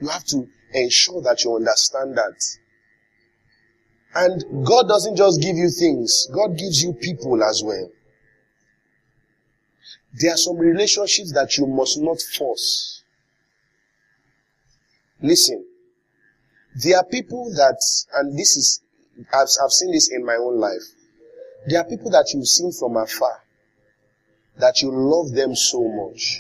[0.00, 2.40] You have to ensure that you understand that.
[4.14, 7.90] And God doesn't just give you things, God gives you people as well.
[10.14, 13.02] There are some relationships that you must not force.
[15.20, 15.64] Listen.
[16.80, 17.82] There are people that,
[18.14, 18.80] and this is,
[19.32, 20.82] I've, I've seen this in my own life.
[21.66, 23.42] There are people that you've seen from afar,
[24.58, 26.38] that you love them so much,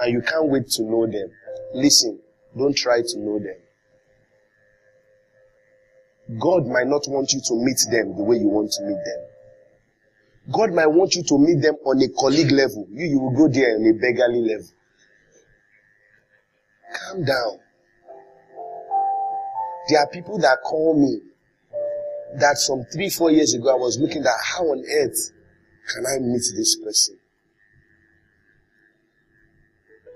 [0.00, 1.30] and you can't wait to know them.
[1.74, 2.20] Listen,
[2.56, 3.56] don't try to know them.
[6.38, 9.24] God might not want you to meet them the way you want to meet them.
[10.52, 12.86] God might want you to meet them on a colleague level.
[12.90, 14.68] You, you will go there on a beggarly level.
[16.94, 17.60] Calm down.
[19.88, 21.20] There are people that call me
[22.38, 25.32] that some three, four years ago I was looking at how on earth
[25.92, 27.18] can I meet this person?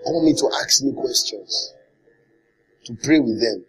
[0.04, 1.74] Call me to ask me questions,
[2.84, 3.64] to pray with them.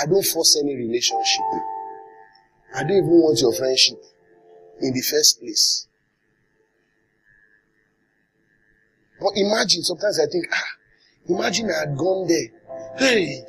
[0.00, 1.44] I don't force any relationship.
[2.74, 4.02] I don't even want your friendship
[4.80, 5.86] in the first place.
[9.20, 10.64] But imagine, sometimes I think, ah,
[11.28, 12.57] imagine I had gone there.
[12.98, 13.44] Hey,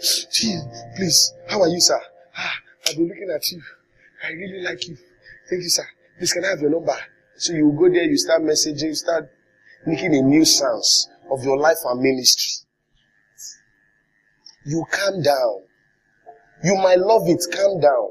[0.95, 1.99] please, how are you, sir?
[2.37, 2.53] Ah,
[2.87, 3.59] I've been looking at you.
[4.23, 4.95] I really like you.
[5.49, 5.87] Thank you, sir.
[6.19, 6.95] Please, can I have your number?
[7.35, 9.27] So you go there, you start messaging, you start
[9.87, 12.67] making a new sense of your life and ministry.
[14.67, 15.63] You calm down.
[16.63, 18.09] You might love it, calm down.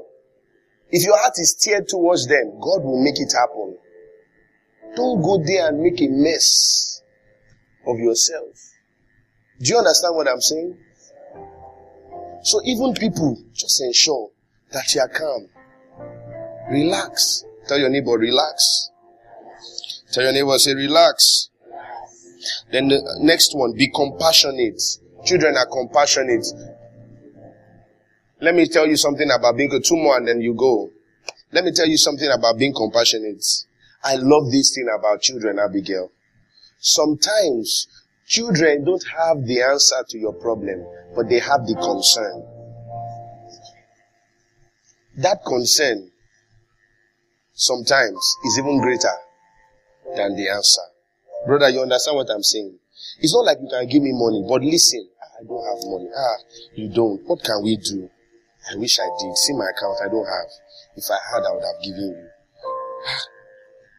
[0.89, 3.77] If your heart is steered towards them, God will make it happen.
[4.93, 7.01] Don't go there and make a mess
[7.87, 8.59] of yourself.
[9.61, 10.77] Do you understand what I'm saying?
[12.41, 14.29] So even people, just ensure
[14.71, 15.47] that you are calm.
[16.71, 17.43] Relax.
[17.67, 18.89] Tell your neighbor, relax.
[20.11, 21.49] Tell your neighbor, say, relax.
[22.71, 24.81] Then the next one, be compassionate.
[25.25, 26.45] Children are compassionate.
[28.41, 30.89] Let me tell you something about being two more and then you go.
[31.51, 33.43] Let me tell you something about being compassionate.
[34.03, 36.11] I love this thing about children, Abigail.
[36.79, 37.87] Sometimes
[38.29, 42.45] children don't have the answer to your problem, but they have the concern.
[45.17, 46.11] That concern
[47.53, 48.15] sometimes
[48.45, 49.17] is even greater
[50.15, 50.85] than the answer.
[51.47, 52.77] Brother, you understand what I'm saying?
[53.19, 56.09] It's not like you can give me money, but listen, I don't have money.
[56.15, 56.37] Ah,
[56.75, 57.25] you don't.
[57.25, 58.09] What can we do?
[58.71, 59.35] I wish I did.
[59.37, 60.51] See my account, I don't have.
[60.95, 62.29] If I had, I would have given you.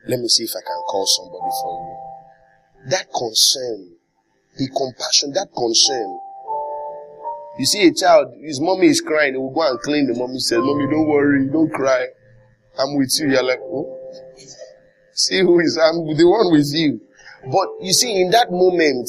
[0.06, 2.90] Let me see if I can call somebody for you.
[2.90, 3.99] That concern,
[4.60, 6.20] the compassion, that concern.
[7.58, 10.38] You see a child, his mommy is crying, he will go and clean the mommy
[10.38, 12.06] says, Mommy, don't worry, don't cry.
[12.78, 13.30] I'm with you.
[13.30, 13.96] You're like, oh.
[15.12, 17.00] See who is, I'm the one with you.
[17.50, 19.08] But you see, in that moment,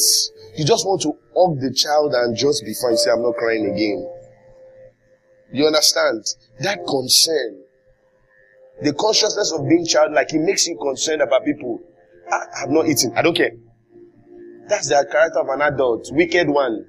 [0.56, 2.98] you just want to hug the child and just be fine.
[2.98, 4.08] Say, I'm not crying again.
[5.52, 6.24] You understand?
[6.62, 7.64] That concern.
[8.82, 11.80] The consciousness of being childlike, it makes you concerned about people.
[12.32, 13.12] Ah, I have not eaten.
[13.16, 13.52] I don't care.
[14.72, 16.08] That's the character of an adult.
[16.14, 16.86] Wicked one.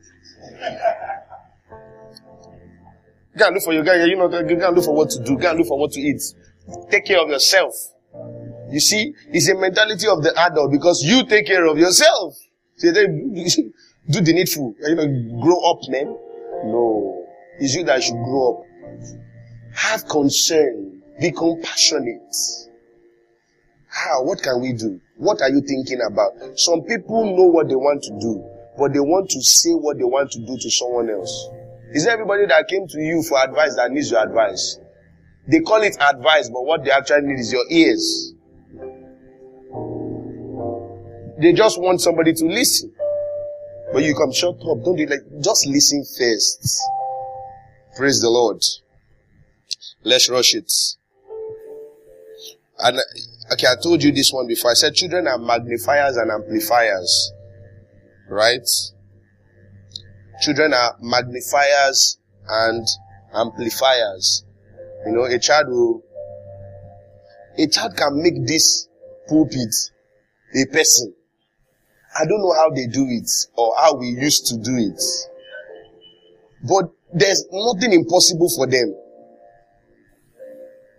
[3.36, 4.04] Go and look for your guy.
[4.04, 5.36] You know, go and look for what to do.
[5.36, 6.22] Go and look for what to eat.
[6.92, 7.74] Take care of yourself.
[8.70, 12.36] You see, it's a mentality of the adult because you take care of yourself.
[12.76, 13.06] So they
[14.10, 14.76] do the needful.
[14.80, 16.06] You know, grow up, man.
[16.66, 17.26] No.
[17.58, 18.66] It's you that should grow up.
[19.74, 21.02] Have concern.
[21.20, 22.32] Be compassionate.
[23.92, 24.22] How?
[24.22, 25.00] What can we do?
[25.16, 26.58] What are you thinking about?
[26.58, 28.42] Some people know what they want to do,
[28.78, 31.48] but they want to say what they want to do to someone else.
[31.92, 34.78] Is everybody that came to you for advice that needs your advice?
[35.46, 38.32] They call it advice, but what they actually need is your ears.
[41.38, 42.94] They just want somebody to listen.
[43.92, 46.80] But you come, shut up, don't do it like, just listen first.
[47.94, 48.62] Praise the Lord.
[50.02, 50.72] Let's rush it.
[52.78, 52.98] And
[53.52, 54.70] okay, I told you this one before.
[54.70, 57.32] I said children are magnifiers and amplifiers.
[58.28, 58.66] Right?
[60.42, 62.86] Children are magnifiers and
[63.34, 64.44] amplifiers.
[65.06, 66.02] You know, a child will,
[67.58, 68.88] a child can make this
[69.28, 69.74] pulpit
[70.54, 71.14] a person.
[72.18, 75.02] I don't know how they do it or how we used to do it.
[76.68, 78.94] But there's nothing impossible for them.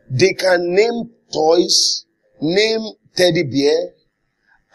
[0.10, 2.06] They can name toys,
[2.44, 3.94] name teddy bear,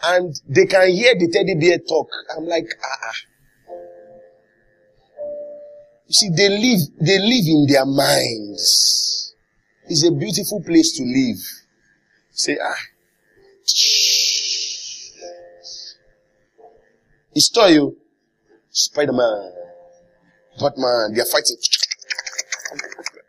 [0.03, 2.09] and they can hear the teddy bear talk.
[2.35, 3.13] I'm like, ah, ah.
[6.07, 9.35] You see, they live, they live in their minds.
[9.87, 11.37] It's a beautiful place to live.
[12.31, 12.75] Say, ah.
[17.35, 17.77] It's toy,
[18.71, 19.51] Spider-Man.
[20.59, 21.57] Batman, they are fighting.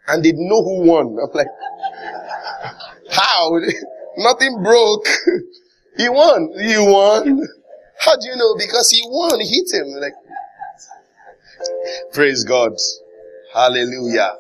[0.09, 1.19] And they know who won.
[1.23, 1.47] I'm like,
[3.11, 3.61] how?
[4.21, 5.07] Nothing broke.
[5.97, 6.49] He won.
[6.59, 7.47] He won.
[7.99, 8.55] How do you know?
[8.57, 9.39] Because he won.
[9.41, 9.89] He hit him.
[10.01, 10.15] Like,
[12.15, 12.73] praise God.
[13.53, 14.33] Hallelujah.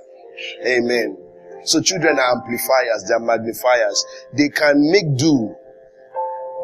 [0.64, 1.18] Amen.
[1.64, 3.04] So children are amplifiers.
[3.06, 4.06] They are magnifiers.
[4.32, 5.54] They can make do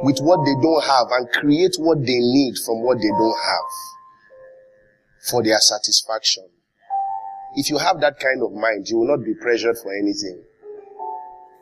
[0.02, 3.70] with what they don't have and create what they need from what they don't have
[5.28, 6.48] for their satisfaction.
[7.56, 10.42] If you have that kind of mind, you will not be pressured for anything.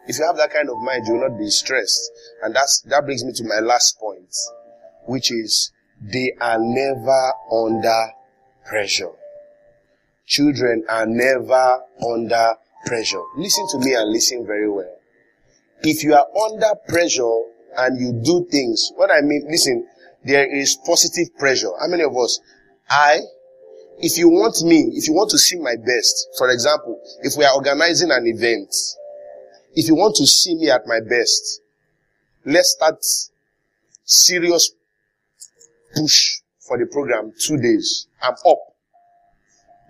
[0.07, 2.11] If you have that kind of mind, you will not be stressed.
[2.43, 4.35] And that's, that brings me to my last point,
[5.07, 8.09] which is they are never under
[8.67, 9.13] pressure.
[10.27, 12.55] Children are never under
[12.87, 13.23] pressure.
[13.37, 14.97] Listen to me and listen very well.
[15.83, 17.41] If you are under pressure
[17.77, 19.87] and you do things, what I mean, listen,
[20.25, 21.71] there is positive pressure.
[21.79, 22.41] How many of us?
[22.89, 23.21] I,
[23.99, 27.45] if you want me, if you want to see my best, for example, if we
[27.45, 28.75] are organizing an event,
[29.75, 31.61] if you want to see me at my best,
[32.45, 33.05] let's start
[34.05, 34.71] serious
[35.95, 38.07] push for the program two days.
[38.23, 38.59] I'm up.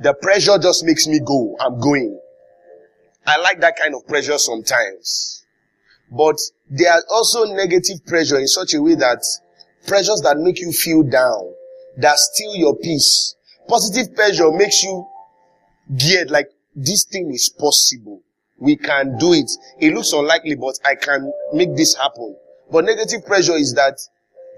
[0.01, 1.57] The pressure just makes me go.
[1.61, 2.19] I'm going.
[3.27, 5.45] I like that kind of pressure sometimes.
[6.11, 6.37] But
[6.69, 9.25] there are also negative pressure in such a way that
[9.87, 11.53] pressures that make you feel down,
[11.99, 13.35] that steal your peace.
[13.69, 15.07] Positive pressure makes you
[15.97, 18.21] geared like this thing is possible.
[18.59, 19.51] We can do it.
[19.81, 22.37] It looks unlikely, but I can make this happen.
[22.71, 23.99] But negative pressure is that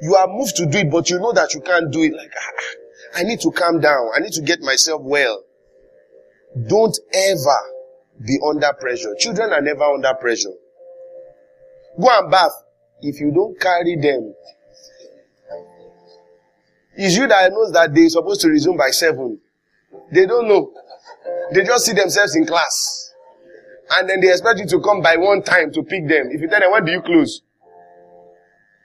[0.03, 2.12] you are moved to do it, but you know that you can't do it.
[2.14, 4.11] Like, ah, I need to calm down.
[4.14, 5.42] I need to get myself well.
[6.68, 7.59] Don't ever
[8.24, 9.14] be under pressure.
[9.18, 10.53] Children are never under pressure.
[12.01, 12.53] Go and bath.
[13.03, 14.34] If you don't carry them,
[16.97, 19.38] it's you that knows that they're supposed to resume by seven.
[20.11, 20.72] They don't know.
[21.53, 23.06] They just see themselves in class.
[23.91, 26.28] And then they expect you to come by one time to pick them.
[26.30, 27.43] If you tell them, when do you close?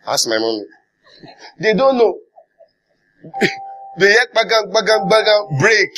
[0.06, 0.66] Ask my mommy.
[1.60, 2.18] They don't know.
[3.99, 5.89] they hear bagang, bagang, bagang, break.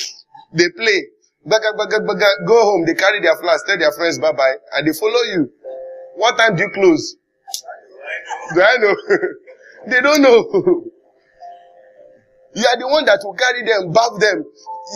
[0.54, 1.08] They play.
[1.46, 2.86] Bagang, bagang, bagang, go home.
[2.86, 5.52] They carry their flags, tell their friends bye bye, and they follow you.
[6.16, 7.16] What time do you close?
[8.54, 8.96] Do I know?
[9.88, 10.84] they don't know.
[12.56, 14.46] You are the one that will carry them, bath them.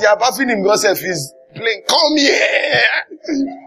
[0.01, 0.99] You are bathing him yourself.
[0.99, 1.84] He's playing.
[1.88, 3.64] Come here.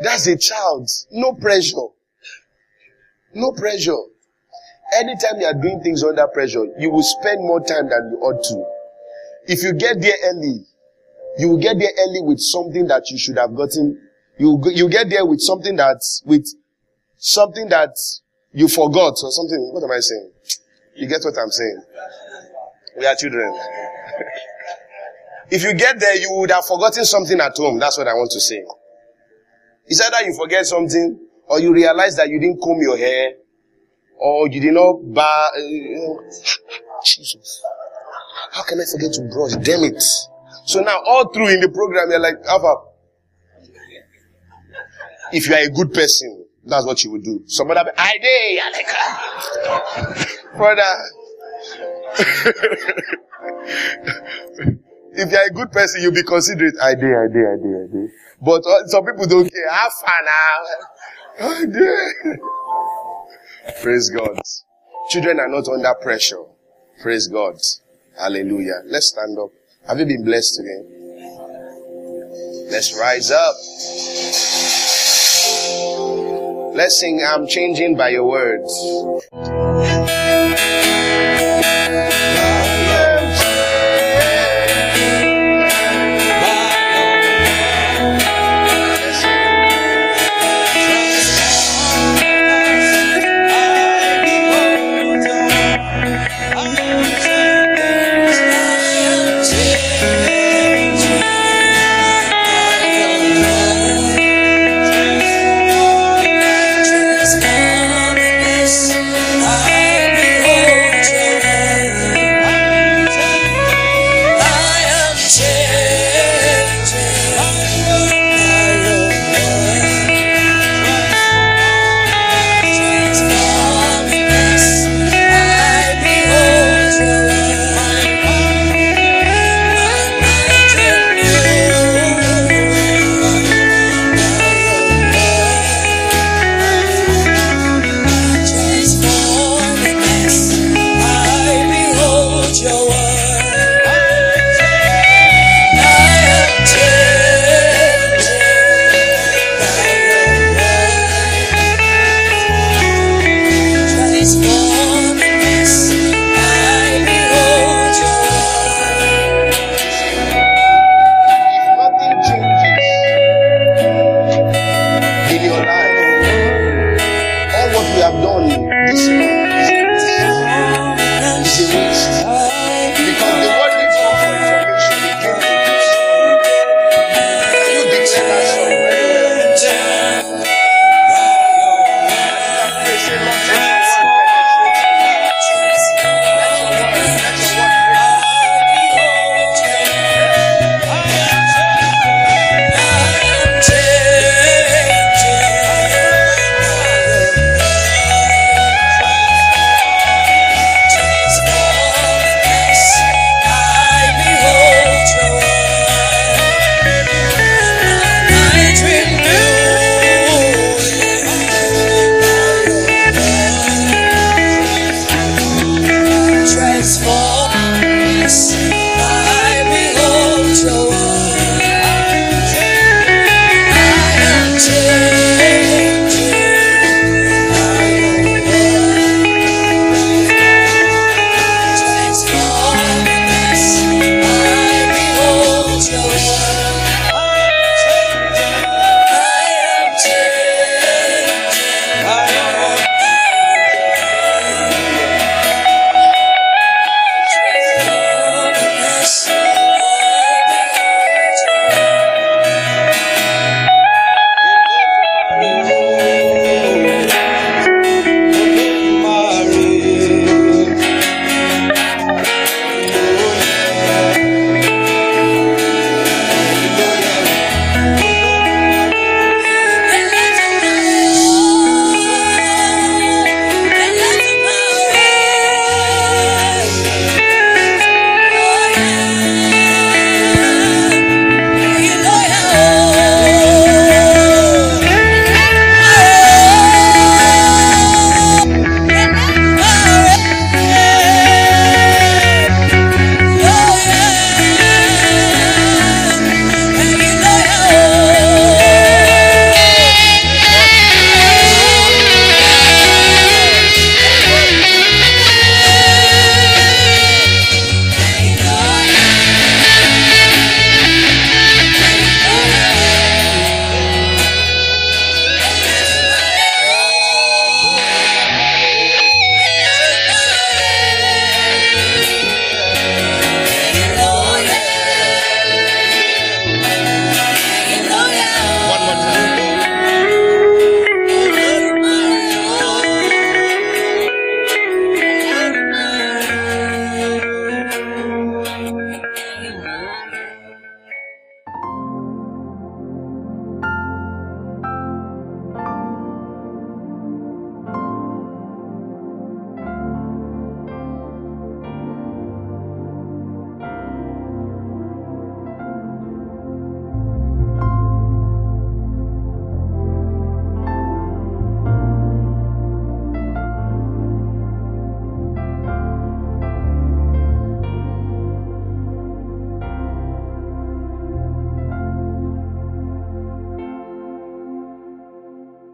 [0.00, 0.90] That's a child.
[1.10, 1.88] No pressure.
[3.34, 3.96] No pressure.
[4.94, 8.42] Anytime you are doing things under pressure, you will spend more time than you ought
[8.44, 9.52] to.
[9.52, 10.64] If you get there early,
[11.38, 14.00] you will get there early with something that you should have gotten.
[14.38, 16.46] You you get there with something that with
[17.16, 17.96] something that
[18.52, 19.70] you forgot or something.
[19.72, 20.30] What am I saying?
[20.94, 21.82] You get what I'm saying?
[22.98, 23.52] We are children.
[25.50, 27.78] if you get there, you would have forgotten something at home.
[27.78, 28.64] That's what I want to say.
[29.86, 33.34] It's either you forget something or you realize that you didn't comb your hair
[34.18, 35.50] or you did not buy.
[35.54, 36.22] Uh,
[37.04, 37.62] Jesus.
[38.52, 39.52] How can I forget to brush?
[39.64, 40.02] Damn it.
[40.64, 42.74] So now all through in the program, you're like, Alpha.
[45.32, 47.42] If you are a good person, that's what you would do.
[47.46, 50.26] Somebody, I did, you're ah.
[50.56, 50.82] brother.
[55.12, 56.74] if you're a good person, you'll be considerate.
[56.80, 58.10] I did, I did, I did, I did.
[58.46, 59.70] But uh, some people don't care.
[59.72, 60.64] Have fun now.
[63.82, 64.38] Praise God.
[65.10, 66.44] Children are not under pressure.
[67.02, 67.56] Praise God.
[68.16, 68.82] Hallelujah.
[68.86, 69.50] Let's stand up.
[69.88, 70.80] Have you been blessed today?
[72.70, 73.56] Let's rise up.
[76.76, 78.70] Let's sing, I'm changing by your words.